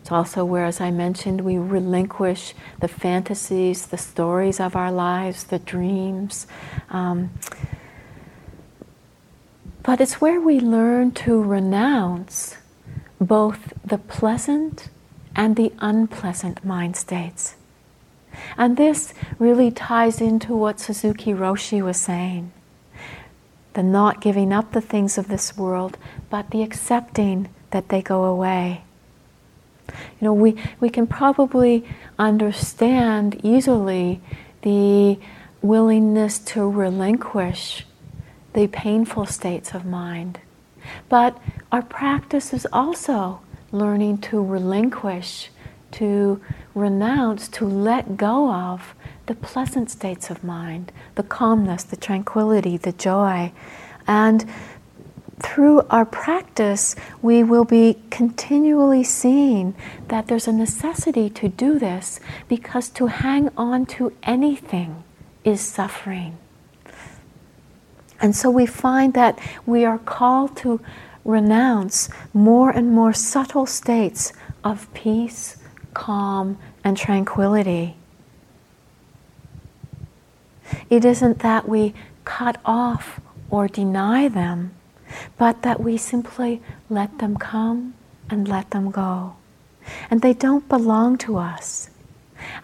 It's 0.00 0.12
also 0.12 0.44
where, 0.44 0.64
as 0.64 0.80
I 0.80 0.90
mentioned, 0.90 1.42
we 1.42 1.58
relinquish 1.58 2.54
the 2.80 2.88
fantasies, 2.88 3.86
the 3.86 3.98
stories 3.98 4.58
of 4.58 4.74
our 4.74 4.90
lives, 4.90 5.44
the 5.44 5.58
dreams. 5.58 6.46
Um, 6.88 7.30
but 9.82 10.00
it's 10.00 10.20
where 10.20 10.40
we 10.40 10.60
learn 10.60 11.10
to 11.12 11.42
renounce 11.42 12.56
both 13.20 13.72
the 13.84 13.98
pleasant 13.98 14.88
and 15.34 15.56
the 15.56 15.72
unpleasant 15.78 16.64
mind 16.64 16.96
states. 16.96 17.56
And 18.56 18.76
this 18.76 19.12
really 19.38 19.70
ties 19.70 20.20
into 20.20 20.54
what 20.54 20.80
Suzuki 20.80 21.32
Roshi 21.32 21.82
was 21.82 21.96
saying 21.96 22.52
the 23.74 23.82
not 23.82 24.20
giving 24.20 24.52
up 24.52 24.72
the 24.72 24.80
things 24.80 25.18
of 25.18 25.28
this 25.28 25.56
world, 25.56 25.98
but 26.30 26.50
the 26.50 26.62
accepting 26.62 27.48
that 27.70 27.88
they 27.88 28.02
go 28.02 28.24
away. 28.24 28.82
You 29.88 30.26
know, 30.26 30.34
we, 30.34 30.56
we 30.80 30.90
can 30.90 31.06
probably 31.06 31.84
understand 32.18 33.40
easily 33.44 34.20
the 34.62 35.18
willingness 35.62 36.38
to 36.38 36.68
relinquish 36.68 37.86
the 38.52 38.66
painful 38.66 39.26
states 39.26 39.74
of 39.74 39.84
mind. 39.84 40.40
But 41.08 41.38
our 41.70 41.82
practice 41.82 42.52
is 42.52 42.66
also 42.72 43.40
learning 43.72 44.18
to 44.18 44.42
relinquish, 44.42 45.50
to 45.92 46.40
renounce, 46.74 47.48
to 47.48 47.66
let 47.66 48.16
go 48.16 48.52
of 48.52 48.94
the 49.26 49.34
pleasant 49.34 49.90
states 49.90 50.30
of 50.30 50.42
mind, 50.42 50.90
the 51.18 51.24
calmness, 51.24 51.82
the 51.82 51.96
tranquility, 51.96 52.76
the 52.76 52.92
joy. 52.92 53.52
And 54.06 54.46
through 55.42 55.82
our 55.90 56.06
practice, 56.06 56.94
we 57.20 57.42
will 57.42 57.64
be 57.64 57.98
continually 58.08 59.02
seeing 59.02 59.74
that 60.06 60.28
there's 60.28 60.46
a 60.46 60.52
necessity 60.52 61.28
to 61.30 61.48
do 61.48 61.76
this 61.78 62.20
because 62.48 62.88
to 62.90 63.08
hang 63.08 63.50
on 63.56 63.84
to 63.86 64.12
anything 64.22 65.02
is 65.42 65.60
suffering. 65.60 66.38
And 68.20 68.34
so 68.34 68.48
we 68.48 68.64
find 68.64 69.12
that 69.14 69.40
we 69.66 69.84
are 69.84 69.98
called 69.98 70.56
to 70.58 70.80
renounce 71.24 72.10
more 72.32 72.70
and 72.70 72.92
more 72.92 73.12
subtle 73.12 73.66
states 73.66 74.32
of 74.62 74.92
peace, 74.94 75.56
calm, 75.94 76.58
and 76.84 76.96
tranquility. 76.96 77.97
It 80.90 81.04
isn't 81.04 81.40
that 81.40 81.68
we 81.68 81.94
cut 82.24 82.60
off 82.64 83.20
or 83.50 83.68
deny 83.68 84.28
them, 84.28 84.74
but 85.36 85.62
that 85.62 85.80
we 85.80 85.96
simply 85.96 86.60
let 86.90 87.18
them 87.18 87.36
come 87.36 87.94
and 88.28 88.46
let 88.46 88.70
them 88.70 88.90
go. 88.90 89.36
And 90.10 90.20
they 90.20 90.34
don't 90.34 90.68
belong 90.68 91.16
to 91.18 91.38
us. 91.38 91.90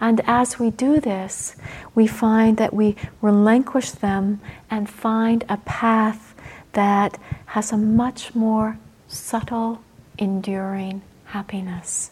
And 0.01 0.21
as 0.27 0.59
we 0.59 0.71
do 0.71 1.01
this, 1.01 1.57
we 1.95 2.07
find 2.07 2.59
that 2.59 2.75
we 2.75 2.97
relinquish 3.21 3.91
them 3.91 4.41
and 4.71 4.89
find 4.89 5.45
a 5.49 5.57
path 5.59 6.35
that 6.73 7.19
has 7.47 7.73
a 7.73 7.77
much 7.77 8.35
more 8.35 8.79
subtle, 9.09 9.81
enduring 10.19 11.03
happiness. 11.27 12.11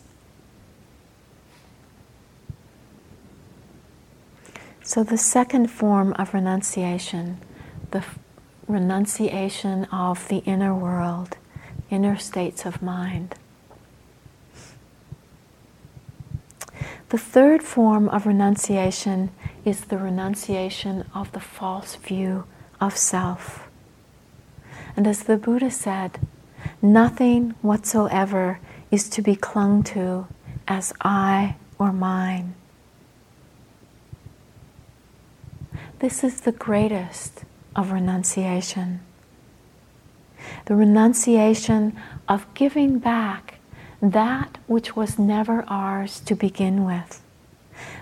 So, 4.85 5.05
the 5.05 5.19
second 5.19 5.71
form 5.71 6.13
of 6.15 6.35
renunciation, 6.35 7.39
the 7.93 7.99
f- 7.99 8.19
renunciation 8.67 9.85
of 9.87 10.27
the 10.29 10.39
inner 10.39 10.75
world, 10.75 11.37
inner 11.89 12.17
states 12.17 12.67
of 12.67 12.83
mind. 12.83 13.37
The 17.11 17.19
third 17.19 17.63
form 17.63 18.09
of 18.09 18.27
renunciation 18.27 19.31
is 19.65 19.83
the 19.83 19.99
renunciation 19.99 21.05
of 21.15 21.31
the 21.33 21.41
false 21.41 21.95
view 21.95 22.45
of 22.81 22.97
self. 22.97 23.69
And 24.97 25.07
as 25.07 25.25
the 25.25 25.37
Buddha 25.37 25.71
said, 25.71 26.19
nothing 26.81 27.55
whatsoever 27.63 28.59
is 28.91 29.09
to 29.11 29.23
be 29.23 29.37
clung 29.37 29.85
to 29.85 30.27
as 30.67 30.93
I 31.03 31.57
or 31.79 31.93
mine. 31.93 32.55
This 36.03 36.25
is 36.25 36.41
the 36.41 36.51
greatest 36.51 37.45
of 37.77 37.93
renunciation. 37.93 39.03
The 40.65 40.75
renunciation 40.75 41.97
of 42.29 42.53
giving 42.55 42.99
back 42.99 43.61
that 44.03 44.59
which 44.67 44.97
was 44.97 45.17
never 45.17 45.65
ours 45.69 46.19
to 46.23 46.35
begin 46.35 46.85
with, 46.85 47.23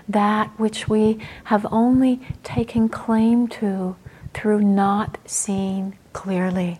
that 0.09 0.47
which 0.57 0.89
we 0.89 1.19
have 1.43 1.67
only 1.71 2.19
taken 2.43 2.89
claim 2.89 3.47
to 3.49 3.95
through 4.33 4.63
not 4.63 5.19
seeing 5.27 5.95
clearly. 6.11 6.79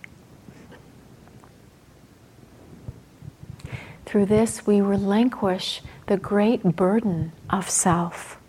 Through 4.08 4.26
this, 4.26 4.66
we 4.66 4.82
relinquish 4.82 5.84
the 6.08 6.18
great 6.18 6.64
burden 6.64 7.32
of 7.48 7.70
self. 7.70 8.41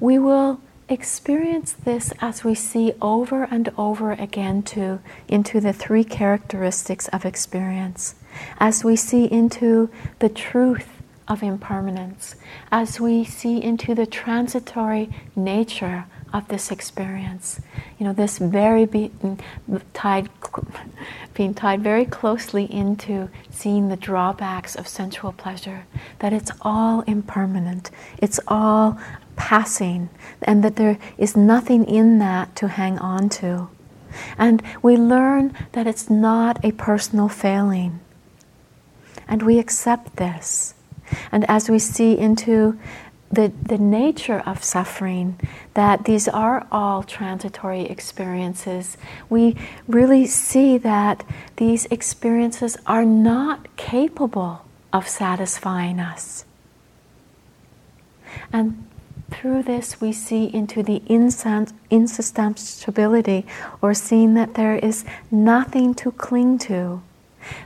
We 0.00 0.18
will 0.18 0.60
experience 0.88 1.72
this 1.72 2.12
as 2.20 2.42
we 2.42 2.54
see 2.54 2.94
over 3.00 3.44
and 3.44 3.70
over 3.78 4.12
again 4.12 4.62
to 4.62 4.98
into 5.28 5.60
the 5.60 5.72
three 5.72 6.02
characteristics 6.02 7.06
of 7.08 7.24
experience. 7.24 8.16
As 8.58 8.82
we 8.82 8.96
see 8.96 9.30
into 9.30 9.90
the 10.18 10.28
truth 10.28 10.88
of 11.28 11.42
impermanence, 11.42 12.34
as 12.72 12.98
we 12.98 13.24
see 13.24 13.62
into 13.62 13.94
the 13.94 14.06
transitory 14.06 15.10
nature 15.36 16.06
of 16.32 16.48
this 16.48 16.70
experience. 16.70 17.60
You 17.98 18.06
know, 18.06 18.12
this 18.12 18.38
very 18.38 18.86
being 18.86 19.10
mm, 19.68 19.80
tied, 19.92 20.28
being 21.34 21.54
tied 21.54 21.82
very 21.82 22.04
closely 22.04 22.72
into 22.72 23.28
seeing 23.50 23.88
the 23.88 23.96
drawbacks 23.96 24.76
of 24.76 24.86
sensual 24.86 25.32
pleasure, 25.32 25.84
that 26.20 26.32
it's 26.32 26.50
all 26.62 27.02
impermanent, 27.02 27.90
it's 28.18 28.40
all 28.46 28.98
passing, 29.40 30.10
and 30.42 30.62
that 30.62 30.76
there 30.76 30.98
is 31.16 31.34
nothing 31.34 31.82
in 31.86 32.18
that 32.18 32.54
to 32.54 32.68
hang 32.68 32.98
on 32.98 33.30
to. 33.30 33.70
And 34.36 34.62
we 34.82 34.98
learn 34.98 35.56
that 35.72 35.86
it's 35.86 36.10
not 36.10 36.62
a 36.62 36.72
personal 36.72 37.30
failing. 37.30 38.00
And 39.26 39.42
we 39.42 39.58
accept 39.58 40.16
this. 40.16 40.74
And 41.32 41.48
as 41.48 41.70
we 41.70 41.78
see 41.78 42.18
into 42.18 42.78
the, 43.32 43.50
the 43.62 43.78
nature 43.78 44.40
of 44.40 44.62
suffering, 44.62 45.40
that 45.72 46.04
these 46.04 46.28
are 46.28 46.66
all 46.70 47.02
transitory 47.02 47.86
experiences, 47.86 48.98
we 49.30 49.56
really 49.88 50.26
see 50.26 50.76
that 50.76 51.24
these 51.56 51.86
experiences 51.86 52.76
are 52.84 53.06
not 53.06 53.74
capable 53.78 54.66
of 54.92 55.08
satisfying 55.08 55.98
us. 55.98 56.44
And 58.52 58.84
through 59.30 59.62
this, 59.62 60.00
we 60.00 60.12
see 60.12 60.52
into 60.52 60.82
the 60.82 61.00
insubstantiability 61.00 63.44
or 63.80 63.94
seeing 63.94 64.34
that 64.34 64.54
there 64.54 64.76
is 64.76 65.04
nothing 65.30 65.94
to 65.94 66.12
cling 66.12 66.58
to. 66.58 67.02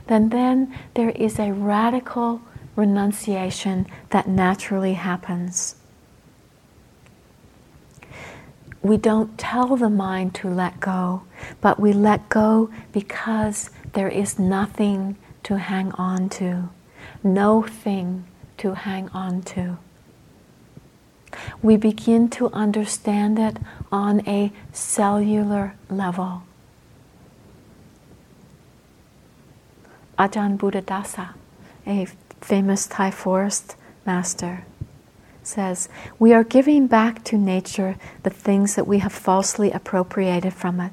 Then, 0.07 0.29
then 0.29 0.73
there 0.93 1.09
is 1.09 1.39
a 1.39 1.51
radical 1.51 2.41
renunciation 2.75 3.87
that 4.09 4.27
naturally 4.27 4.93
happens. 4.93 5.75
We 8.81 8.97
don't 8.97 9.37
tell 9.37 9.75
the 9.75 9.89
mind 9.89 10.35
to 10.35 10.49
let 10.49 10.79
go, 10.79 11.23
but 11.59 11.79
we 11.79 11.91
let 11.91 12.29
go 12.29 12.69
because 12.91 13.71
there 13.93 14.09
is 14.09 14.37
nothing 14.37 15.17
to 15.43 15.57
hang 15.57 15.91
on 15.93 16.29
to, 16.29 16.69
no 17.23 17.63
thing 17.63 18.25
to 18.57 18.75
hang 18.75 19.09
on 19.09 19.41
to. 19.43 19.77
We 21.61 21.77
begin 21.77 22.29
to 22.31 22.51
understand 22.51 23.39
it 23.39 23.57
on 23.91 24.27
a 24.27 24.51
cellular 24.71 25.75
level. 25.89 26.43
Ajahn 30.17 30.57
Buddhadasa, 30.57 31.33
a 31.85 32.07
famous 32.41 32.87
Thai 32.87 33.11
forest 33.11 33.75
master, 34.05 34.63
says, 35.43 35.89
we 36.17 36.33
are 36.33 36.43
giving 36.43 36.87
back 36.87 37.23
to 37.25 37.37
nature 37.37 37.97
the 38.23 38.29
things 38.29 38.75
that 38.75 38.87
we 38.87 38.99
have 38.99 39.13
falsely 39.13 39.71
appropriated 39.71 40.53
from 40.53 40.79
it. 40.79 40.91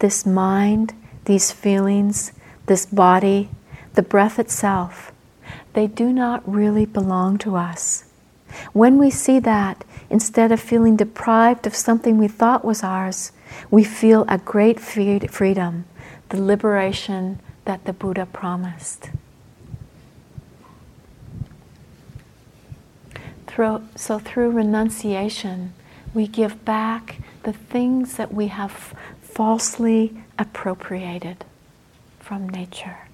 This 0.00 0.26
mind, 0.26 0.94
these 1.24 1.52
feelings, 1.52 2.32
this 2.66 2.86
body, 2.86 3.48
the 3.94 4.02
breath 4.02 4.38
itself, 4.38 5.12
they 5.72 5.86
do 5.86 6.12
not 6.12 6.42
really 6.50 6.84
belong 6.84 7.38
to 7.38 7.56
us. 7.56 8.04
When 8.72 8.98
we 8.98 9.10
see 9.10 9.38
that, 9.40 9.84
instead 10.10 10.52
of 10.52 10.60
feeling 10.60 10.96
deprived 10.96 11.66
of 11.66 11.74
something 11.74 12.18
we 12.18 12.28
thought 12.28 12.64
was 12.64 12.82
ours, 12.82 13.32
we 13.70 13.84
feel 13.84 14.24
a 14.28 14.38
great 14.38 14.80
freedom, 14.80 15.84
the 16.28 16.40
liberation 16.40 17.40
that 17.64 17.84
the 17.84 17.92
Buddha 17.92 18.26
promised. 18.26 19.10
So, 23.94 24.18
through 24.18 24.50
renunciation, 24.50 25.74
we 26.12 26.26
give 26.26 26.64
back 26.64 27.20
the 27.44 27.52
things 27.52 28.16
that 28.16 28.34
we 28.34 28.48
have 28.48 28.94
falsely 29.22 30.24
appropriated 30.38 31.44
from 32.18 32.48
nature. 32.48 33.08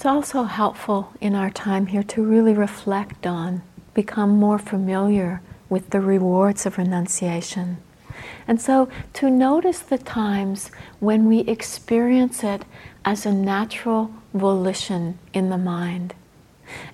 It's 0.00 0.06
also 0.06 0.44
helpful 0.44 1.12
in 1.20 1.34
our 1.34 1.50
time 1.50 1.88
here 1.88 2.02
to 2.04 2.22
really 2.22 2.54
reflect 2.54 3.26
on, 3.26 3.60
become 3.92 4.30
more 4.30 4.58
familiar 4.58 5.42
with 5.68 5.90
the 5.90 6.00
rewards 6.00 6.64
of 6.64 6.78
renunciation. 6.78 7.76
And 8.48 8.58
so 8.58 8.88
to 9.12 9.28
notice 9.28 9.80
the 9.80 9.98
times 9.98 10.70
when 11.00 11.26
we 11.26 11.40
experience 11.40 12.42
it 12.42 12.64
as 13.04 13.26
a 13.26 13.30
natural 13.30 14.10
volition 14.32 15.18
in 15.34 15.50
the 15.50 15.58
mind. 15.58 16.14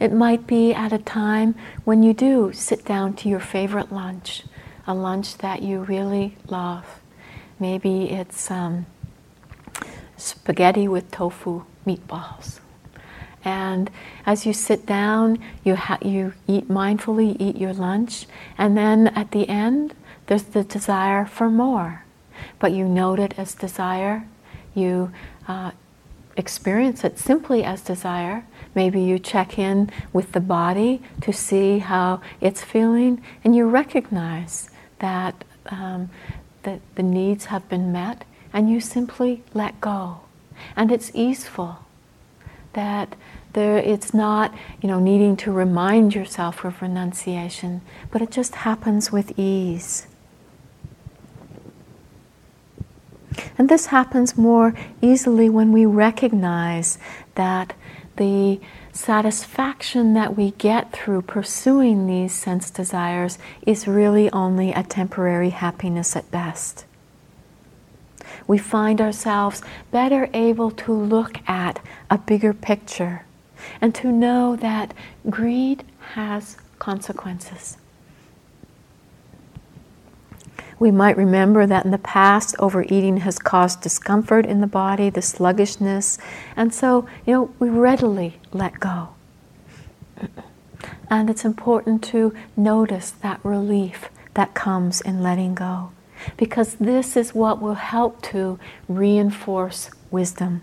It 0.01 0.13
might 0.13 0.49
be 0.49 0.75
at 0.75 0.93
a 0.93 0.99
time 0.99 1.55
when 1.85 2.03
you 2.03 2.13
do 2.13 2.51
sit 2.53 2.85
down 2.85 3.15
to 3.19 3.29
your 3.29 3.39
favorite 3.39 3.93
lunch, 3.93 4.43
a 4.85 4.95
lunch 4.95 5.39
that 5.39 5.63
you 5.63 5.83
really 5.83 6.37
love. 6.49 6.99
Maybe 7.61 8.11
it's 8.11 8.51
um, 8.51 8.87
spaghetti 10.17 10.89
with 10.89 11.13
tofu 11.13 11.63
meatballs 11.87 12.59
and 13.47 13.91
as 14.27 14.45
you 14.45 14.53
sit 14.53 14.87
down, 14.87 15.39
you, 15.63 15.77
ha- 15.77 15.99
you 16.03 16.35
eat 16.49 16.69
mindfully, 16.69 17.37
eat 17.39 17.57
your 17.57 17.73
lunch, 17.73 18.27
and 18.59 18.77
then 18.77 19.07
at 19.09 19.31
the 19.31 19.49
end, 19.49 19.95
there's 20.27 20.43
the 20.43 20.65
desire 20.65 21.25
for 21.25 21.49
more. 21.49 22.05
But 22.59 22.73
you 22.73 22.89
note 22.89 23.21
it 23.21 23.39
as 23.39 23.55
desire, 23.55 24.27
you 24.75 25.13
uh, 25.47 25.71
experience 26.37 27.05
it 27.05 27.21
simply 27.21 27.63
as 27.63 27.83
desire. 27.83 28.45
Maybe 28.75 29.01
you 29.01 29.21
check 29.21 29.61
in 29.61 29.91
with 30.13 30.33
the 30.33 30.41
body 30.41 31.01
to 31.21 31.33
see 31.33 31.79
how 31.79 32.21
it's 32.41 32.65
feeling, 32.65 33.23
and 33.45 33.55
you 33.55 33.69
recognize 33.69 34.71
that, 34.99 35.45
um, 35.67 36.11
that 36.65 36.81
the 36.97 37.05
needs 37.05 37.45
have 37.45 37.69
been 37.69 37.93
met, 37.93 38.25
and 38.53 38.69
you 38.69 38.81
simply 38.81 39.45
let 39.55 39.81
go. 39.81 40.23
And 40.75 40.91
it's 40.91 41.13
easeful 41.15 41.79
that 42.73 43.15
there, 43.57 43.79
it's 43.79 44.13
not, 44.13 44.55
you 44.83 44.89
know, 44.89 45.01
needing 45.01 45.35
to 45.39 45.51
remind 45.51 46.15
yourself 46.15 46.63
of 46.63 46.81
renunciation, 46.83 47.81
but 48.11 48.21
it 48.21 48.31
just 48.31 48.55
happens 48.57 49.11
with 49.11 49.37
ease. 49.39 50.07
And 53.57 53.71
this 53.71 53.87
happens 53.87 54.37
more 54.37 54.75
easily 55.01 55.49
when 55.49 55.73
we 55.73 55.87
recognize 55.87 56.99
that 57.35 57.73
the 58.17 58.61
satisfaction 58.93 60.13
that 60.13 60.37
we 60.37 60.51
get 60.53 60.93
through 60.93 61.23
pursuing 61.23 62.07
these 62.07 62.35
sense 62.35 62.71
desires 62.71 63.39
is 63.67 63.89
really 63.89 64.31
only 64.33 64.73
a 64.73 64.83
temporary 64.83 65.51
happiness 65.51 66.15
at 66.15 66.31
best. 66.31 66.85
We 68.47 68.59
find 68.59 69.01
ourselves 69.01 69.63
better 69.91 70.29
able 70.35 70.71
to 70.73 70.93
look 70.93 71.41
at 71.49 71.81
a 72.11 72.19
bigger 72.19 72.53
picture 72.53 73.26
and 73.81 73.95
to 73.95 74.13
know 74.13 74.57
that 74.57 74.95
greed 75.29 75.85
has 76.15 76.57
consequences. 76.79 77.77
We 80.79 80.91
might 80.91 81.17
remember 81.17 81.67
that 81.67 81.87
in 81.87 81.91
the 81.91 81.99
past, 81.99 82.55
overeating 82.59 83.19
has 83.19 83.39
caused 83.39 83.81
discomfort 83.81 84.45
in 84.45 84.61
the 84.61 84.67
body, 84.67 85.09
the 85.09 85.23
sluggishness, 85.23 86.19
and 86.55 86.75
so, 86.75 87.09
you 87.25 87.33
know, 87.33 87.55
we 87.59 87.71
readily 87.71 88.39
let 88.53 88.79
go. 88.79 89.09
And 91.09 91.31
it's 91.31 91.45
important 91.45 92.03
to 92.05 92.35
notice 92.57 93.11
that 93.11 93.41
relief 93.43 94.11
that 94.35 94.53
comes 94.53 95.01
in 95.01 95.23
letting 95.23 95.55
go, 95.55 95.93
because 96.37 96.75
this 96.75 97.17
is 97.17 97.35
what 97.35 97.63
will 97.63 97.75
help 97.75 98.21
to 98.23 98.59
reinforce 98.87 99.91
wisdom. 100.11 100.63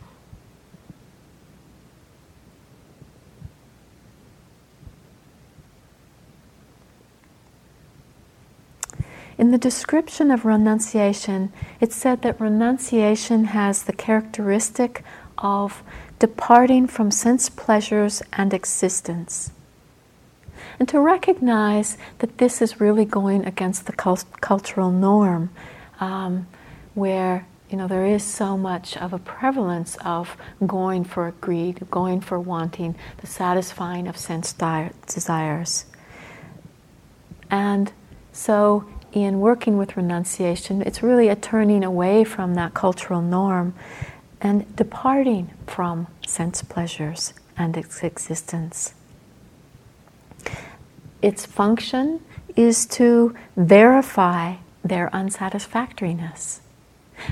In 9.37 9.51
the 9.51 9.57
description 9.57 10.29
of 10.29 10.45
renunciation, 10.45 11.51
it 11.79 11.91
said 11.91 12.21
that 12.21 12.39
renunciation 12.39 13.45
has 13.45 13.83
the 13.83 13.93
characteristic 13.93 15.03
of 15.37 15.83
departing 16.19 16.87
from 16.87 17.09
sense 17.09 17.49
pleasures 17.49 18.21
and 18.33 18.53
existence. 18.53 19.51
And 20.79 20.87
to 20.89 20.99
recognize 20.99 21.97
that 22.19 22.37
this 22.37 22.61
is 22.61 22.79
really 22.79 23.05
going 23.05 23.45
against 23.45 23.85
the 23.85 23.93
cult- 23.93 24.39
cultural 24.41 24.91
norm, 24.91 25.49
um, 25.99 26.47
where 26.93 27.45
you 27.69 27.77
know 27.77 27.87
there 27.87 28.05
is 28.05 28.23
so 28.23 28.55
much 28.57 28.95
of 28.97 29.13
a 29.13 29.19
prevalence 29.19 29.97
of 30.05 30.37
going 30.65 31.03
for 31.03 31.33
greed, 31.41 31.87
going 31.89 32.21
for 32.21 32.39
wanting, 32.39 32.95
the 33.17 33.27
satisfying 33.27 34.07
of 34.07 34.17
sense 34.17 34.53
di- 34.53 34.91
desires. 35.07 35.85
And 37.49 37.91
so 38.31 38.85
in 39.13 39.39
working 39.39 39.77
with 39.77 39.95
renunciation, 39.95 40.81
it's 40.81 41.03
really 41.03 41.29
a 41.29 41.35
turning 41.35 41.83
away 41.83 42.23
from 42.23 42.55
that 42.55 42.73
cultural 42.73 43.21
norm 43.21 43.73
and 44.41 44.75
departing 44.75 45.51
from 45.67 46.07
sense 46.25 46.63
pleasures 46.63 47.33
and 47.55 47.77
its 47.77 48.03
existence. 48.03 48.93
Its 51.21 51.45
function 51.45 52.19
is 52.55 52.85
to 52.85 53.35
verify 53.55 54.55
their 54.83 55.09
unsatisfactoriness. 55.13 56.61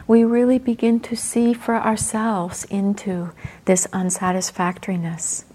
We 0.07 0.23
really 0.23 0.59
begin 0.59 0.99
to 1.01 1.15
see 1.15 1.53
for 1.53 1.75
ourselves 1.75 2.63
into 2.65 3.31
this 3.65 3.87
unsatisfactoriness. 3.91 5.45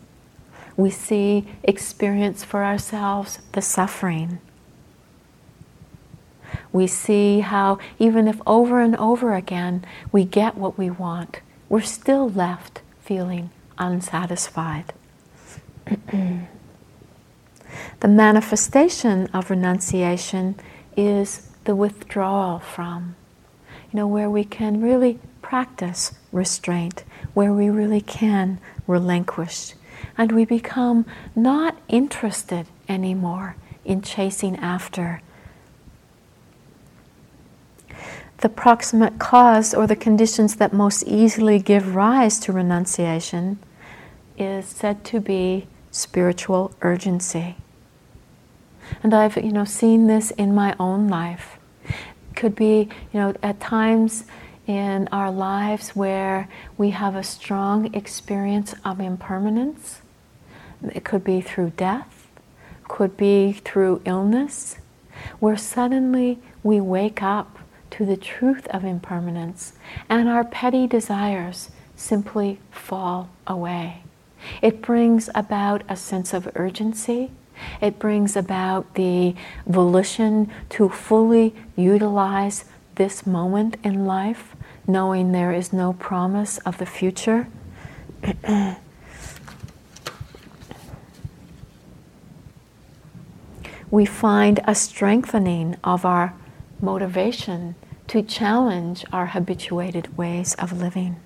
We 0.77 0.91
see, 0.91 1.47
experience 1.63 2.45
for 2.45 2.63
ourselves 2.65 3.39
the 3.53 3.63
suffering 3.63 4.41
we 6.73 6.87
see 6.87 7.41
how, 7.41 7.79
even 7.99 8.29
if 8.29 8.41
over 8.47 8.81
and 8.81 8.97
over 8.97 9.35
again 9.35 9.85
we 10.13 10.25
get 10.25 10.57
what 10.57 10.79
we 10.79 10.91
want, 10.91 11.41
we're 11.69 11.81
still 11.81 12.29
left 12.29 12.83
feeling 13.01 13.51
unsatisfied. 13.79 14.93
the 18.01 18.09
manifestation 18.09 19.27
of 19.29 19.51
renunciation 19.51 20.57
is 20.97 21.49
the 21.65 21.75
withdrawal 21.75 22.59
from, 22.59 23.17
you 23.93 23.97
know, 23.97 24.07
where 24.07 24.31
we 24.31 24.45
can 24.45 24.81
really 24.81 25.19
practice 25.43 26.15
restraint, 26.33 27.05
where 27.35 27.53
we 27.53 27.69
really 27.71 28.01
can 28.01 28.59
relinquish, 28.87 29.75
and 30.19 30.33
we 30.33 30.45
become 30.45 31.07
not 31.35 31.77
interested 31.89 32.67
anymore 32.89 33.57
in 33.85 34.03
chasing 34.03 34.57
after 34.57 35.21
the 38.39 38.49
proximate 38.49 39.19
cause 39.19 39.73
or 39.73 39.87
the 39.87 39.97
conditions 39.97 40.57
that 40.57 40.73
most 40.73 41.03
easily 41.05 41.59
give 41.59 41.95
rise 41.95 42.39
to 42.41 42.53
renunciation 42.53 43.59
is 44.37 44.67
said 44.67 45.05
to 45.05 45.21
be 45.21 45.67
spiritual 45.91 46.73
urgency. 46.83 47.57
And 49.03 49.15
I've 49.15 49.37
you 49.37 49.53
know 49.53 49.65
seen 49.65 50.07
this 50.07 50.31
in 50.33 50.55
my 50.55 50.77
own 50.79 51.09
life. 51.09 51.59
could 52.35 52.55
be, 52.55 52.89
you 53.13 53.21
know, 53.21 53.35
at 53.43 53.59
times 53.61 54.25
in 54.67 55.09
our 55.11 55.31
lives 55.31 55.91
where 55.91 56.49
we 56.77 56.91
have 56.91 57.17
a 57.17 57.23
strong 57.23 57.95
experience 57.95 58.75
of 58.85 59.01
impermanence. 59.01 60.03
It 60.95 61.05
could 61.05 61.25
be 61.25 61.41
through 61.41 61.71
death, 61.77 62.29
could 62.87 63.17
be 63.17 63.53
through 63.53 64.03
illness, 64.05 64.77
where 65.39 65.57
suddenly 65.57 66.39
we 66.63 66.81
wake 66.81 67.23
up 67.23 67.56
to 67.97 68.05
the 68.05 68.17
truth 68.17 68.67
of 68.69 68.85
impermanence 68.85 69.73
and 70.07 70.29
our 70.29 70.45
petty 70.45 70.87
desires 70.87 71.71
simply 71.97 72.61
fall 72.71 73.31
away. 73.47 74.03
It 74.61 74.83
brings 74.83 75.31
about 75.35 75.83
a 75.89 75.97
sense 75.97 76.35
of 76.35 76.51
urgency. 76.55 77.31
It 77.81 77.99
brings 77.99 78.37
about 78.37 78.97
the 78.97 79.35
volition 79.67 80.51
to 80.71 80.91
fully 80.91 81.55
utilize 81.75 82.67
this 82.97 83.27
moment 83.27 83.79
in 83.83 84.05
life, 84.05 84.55
knowing 84.87 85.33
there 85.33 85.53
is 85.53 85.73
no 85.73 85.95
promise 85.95 86.59
of 86.59 86.77
the 86.77 86.85
future. 86.85 87.49
we 93.91 94.05
find 94.05 94.61
a 94.65 94.75
strengthening 94.75 95.77
of 95.83 96.05
our 96.05 96.35
motivation 96.79 97.75
to 98.09 98.23
challenge 98.23 99.05
our 99.13 99.27
habituated 99.27 100.17
ways 100.17 100.55
of 100.55 100.73
living. 100.73 101.17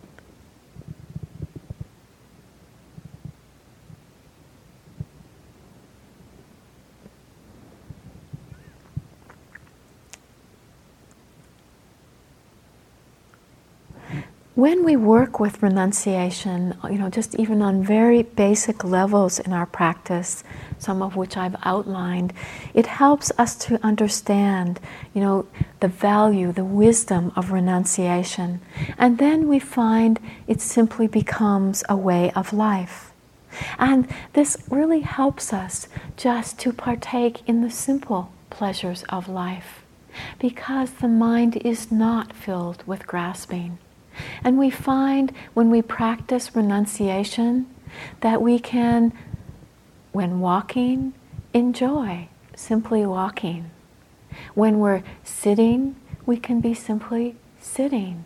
When 14.61 14.85
we 14.85 14.95
work 14.95 15.41
with 15.41 15.63
renunciation, 15.63 16.77
you 16.85 16.99
know, 16.99 17.09
just 17.09 17.35
even 17.37 17.63
on 17.63 17.83
very 17.83 18.23
basic 18.23 18.85
levels 18.85 19.39
in 19.39 19.55
our 19.55 19.65
practice, 19.65 20.45
some 20.77 21.01
of 21.01 21.17
which 21.17 21.35
I've 21.35 21.57
outlined, 21.63 22.35
it 22.75 22.87
helps 22.87 23.33
us 23.39 23.57
to 23.65 23.83
understand, 23.83 24.79
you 25.15 25.23
know, 25.23 25.47
the 25.81 25.89
value, 25.89 26.53
the 26.53 26.65
wisdom 26.65 27.33
of 27.37 27.53
renunciation. 27.53 28.61
And 28.99 29.17
then 29.17 29.49
we 29.49 29.59
find 29.59 30.21
it 30.47 30.61
simply 30.61 31.07
becomes 31.07 31.83
a 31.89 31.97
way 31.97 32.31
of 32.33 32.53
life. 32.53 33.13
And 33.79 34.07
this 34.35 34.59
really 34.69 35.01
helps 35.01 35.55
us 35.55 35.89
just 36.19 36.59
to 36.59 36.75
partake 36.75 37.49
in 37.49 37.63
the 37.63 37.71
simple 37.71 38.31
pleasures 38.51 39.05
of 39.09 39.27
life 39.27 39.81
because 40.39 40.91
the 40.91 41.09
mind 41.09 41.57
is 41.65 41.91
not 41.91 42.37
filled 42.37 42.87
with 42.87 43.07
grasping. 43.07 43.79
And 44.43 44.59
we 44.59 44.71
find 44.71 45.33
when 45.55 45.71
we 45.71 45.83
practice 45.83 46.55
renunciation 46.55 47.67
that 48.21 48.41
we 48.41 48.59
can, 48.59 49.13
when 50.13 50.41
walking, 50.41 51.13
enjoy 51.53 52.29
simply 52.55 53.07
walking. 53.07 53.71
When 54.55 54.79
we're 54.79 55.03
sitting, 55.25 55.97
we 56.27 56.37
can 56.37 56.61
be 56.61 56.75
simply 56.75 57.37
sitting. 57.61 58.25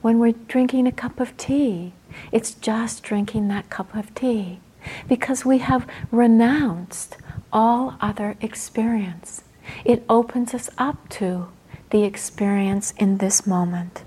When 0.00 0.18
we're 0.18 0.32
drinking 0.32 0.86
a 0.86 0.92
cup 0.92 1.20
of 1.20 1.36
tea, 1.36 1.92
it's 2.32 2.54
just 2.54 3.02
drinking 3.02 3.48
that 3.48 3.70
cup 3.70 3.94
of 3.94 4.14
tea 4.14 4.60
because 5.08 5.44
we 5.44 5.58
have 5.58 5.86
renounced 6.10 7.16
all 7.52 7.96
other 8.00 8.36
experience. 8.40 9.42
It 9.84 10.04
opens 10.08 10.54
us 10.54 10.70
up 10.78 11.08
to 11.10 11.48
the 11.90 12.04
experience 12.04 12.92
in 12.98 13.18
this 13.18 13.46
moment 13.46 14.04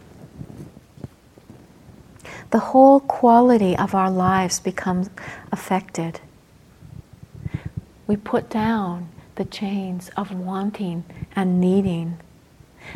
the 2.51 2.59
whole 2.59 2.99
quality 2.99 3.75
of 3.77 3.93
our 3.93 4.09
lives 4.09 4.59
becomes 4.59 5.09
affected. 5.51 6.19
We 8.07 8.15
put 8.15 8.49
down 8.49 9.09
the 9.35 9.45
chains 9.45 10.09
of 10.15 10.31
wanting 10.33 11.03
and 11.35 11.59
needing 11.59 12.17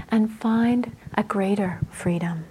and 0.10 0.32
find 0.32 0.96
a 1.16 1.24
greater 1.24 1.82
freedom. 1.92 2.46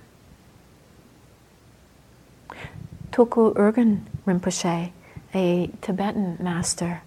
Tulku 3.11 3.55
Urgyen 3.55 4.03
Rinpoche, 4.26 4.92
a 5.34 5.70
Tibetan 5.80 6.36
master, 6.38 7.03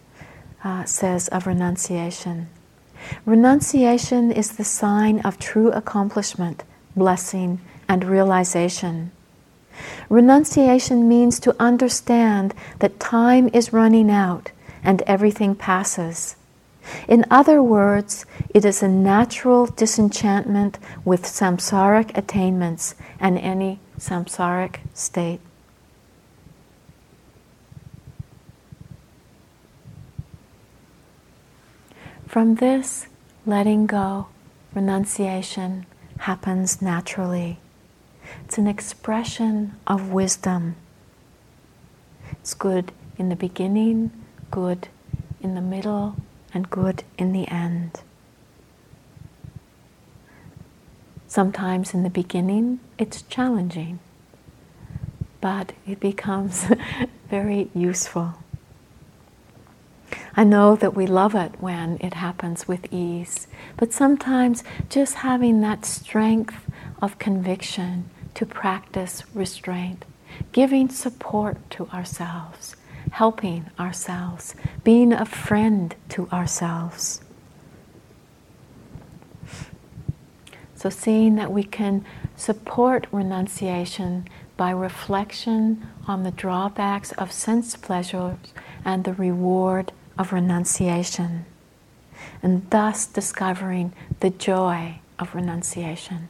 uh, 0.63 0.85
says 0.85 1.27
of 1.29 1.45
renunciation 1.45 2.49
Renunciation 3.25 4.31
is 4.31 4.53
the 4.53 4.63
sign 4.63 5.19
of 5.21 5.37
true 5.37 5.71
accomplishment, 5.71 6.63
blessing, 6.95 7.59
and 7.87 8.03
realization. 8.03 9.11
Renunciation 10.13 11.09
means 11.09 11.39
to 11.39 11.55
understand 11.59 12.53
that 12.77 12.99
time 12.99 13.49
is 13.51 13.73
running 13.73 14.11
out 14.11 14.51
and 14.83 15.01
everything 15.07 15.55
passes. 15.55 16.35
In 17.07 17.25
other 17.31 17.63
words, 17.63 18.27
it 18.53 18.63
is 18.63 18.83
a 18.83 18.87
natural 18.87 19.65
disenchantment 19.65 20.77
with 21.03 21.23
samsaric 21.23 22.15
attainments 22.15 22.93
and 23.19 23.39
any 23.39 23.79
samsaric 23.97 24.81
state. 24.93 25.41
From 32.27 32.53
this, 32.55 33.07
letting 33.47 33.87
go, 33.87 34.27
renunciation 34.75 35.87
happens 36.19 36.83
naturally. 36.83 37.57
It's 38.53 38.59
an 38.59 38.67
expression 38.67 39.73
of 39.87 40.11
wisdom. 40.11 40.75
It's 42.33 42.53
good 42.53 42.91
in 43.17 43.29
the 43.29 43.35
beginning, 43.35 44.11
good 44.51 44.89
in 45.41 45.55
the 45.55 45.61
middle, 45.61 46.17
and 46.53 46.69
good 46.69 47.03
in 47.17 47.31
the 47.31 47.47
end. 47.47 48.01
Sometimes 51.25 51.95
in 51.95 52.03
the 52.03 52.11
beginning 52.11 52.79
it's 52.99 53.23
challenging, 53.23 53.97
but 55.41 55.73
it 55.87 55.99
becomes 55.99 56.67
very 57.31 57.71
useful. 57.73 58.35
I 60.37 60.43
know 60.43 60.75
that 60.75 60.95
we 60.95 61.07
love 61.07 61.33
it 61.33 61.59
when 61.59 61.97
it 62.01 62.13
happens 62.13 62.67
with 62.67 62.85
ease, 62.93 63.47
but 63.77 63.91
sometimes 63.91 64.63
just 64.89 65.15
having 65.15 65.61
that 65.61 65.85
strength 65.85 66.67
of 67.01 67.17
conviction 67.17 68.11
to 68.35 68.45
practice 68.45 69.23
restraint, 69.33 70.05
giving 70.51 70.89
support 70.89 71.57
to 71.71 71.87
ourselves, 71.87 72.75
helping 73.11 73.65
ourselves, 73.79 74.55
being 74.83 75.13
a 75.13 75.25
friend 75.25 75.95
to 76.09 76.27
ourselves. 76.29 77.21
So, 80.75 80.89
seeing 80.89 81.35
that 81.35 81.51
we 81.51 81.63
can 81.63 82.03
support 82.35 83.07
renunciation 83.11 84.27
by 84.57 84.71
reflection 84.71 85.87
on 86.07 86.23
the 86.23 86.31
drawbacks 86.31 87.11
of 87.13 87.31
sense 87.31 87.75
pleasures 87.77 88.37
and 88.83 89.03
the 89.03 89.13
reward 89.13 89.93
of 90.17 90.33
renunciation, 90.33 91.45
and 92.41 92.69
thus 92.69 93.05
discovering 93.05 93.93
the 94.19 94.29
joy 94.29 94.99
of 95.17 95.33
renunciation. 95.33 96.29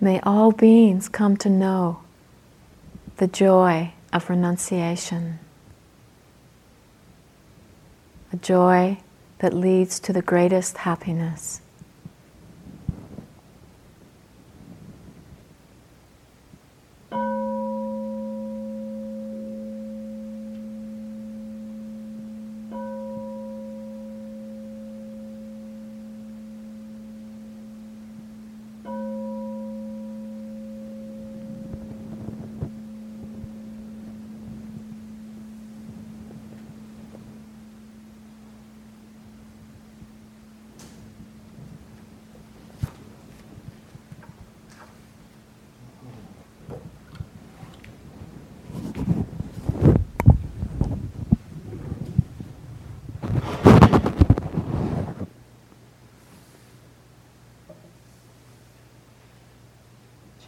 May 0.00 0.20
all 0.20 0.52
beings 0.52 1.08
come 1.08 1.36
to 1.38 1.48
know 1.48 2.00
the 3.16 3.26
joy 3.26 3.92
of 4.12 4.28
renunciation, 4.28 5.38
a 8.32 8.36
joy 8.36 8.98
that 9.38 9.54
leads 9.54 9.98
to 10.00 10.12
the 10.12 10.22
greatest 10.22 10.78
happiness. 10.78 11.60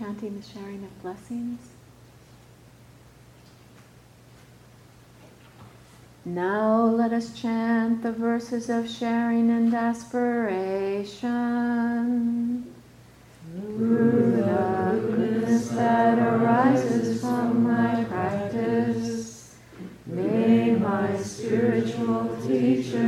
chanting 0.09 0.41
the 0.41 0.47
sharing 0.47 0.83
of 0.85 1.03
blessings. 1.03 1.61
Now 6.25 6.87
let 6.87 7.13
us 7.13 7.39
chant 7.39 8.03
the 8.03 8.13
verses 8.13 8.71
of 8.71 8.89
sharing 8.89 9.51
and 9.51 9.75
aspiration. 9.75 11.13
Through 13.53 14.37
the 14.37 14.99
goodness 15.15 15.69
that 15.71 16.19
arises 16.19 17.21
from 17.21 17.65
my 17.65 18.05
practice, 18.05 19.57
may 20.07 20.71
my 20.71 21.19
spiritual 21.19 22.35
teacher 22.47 23.08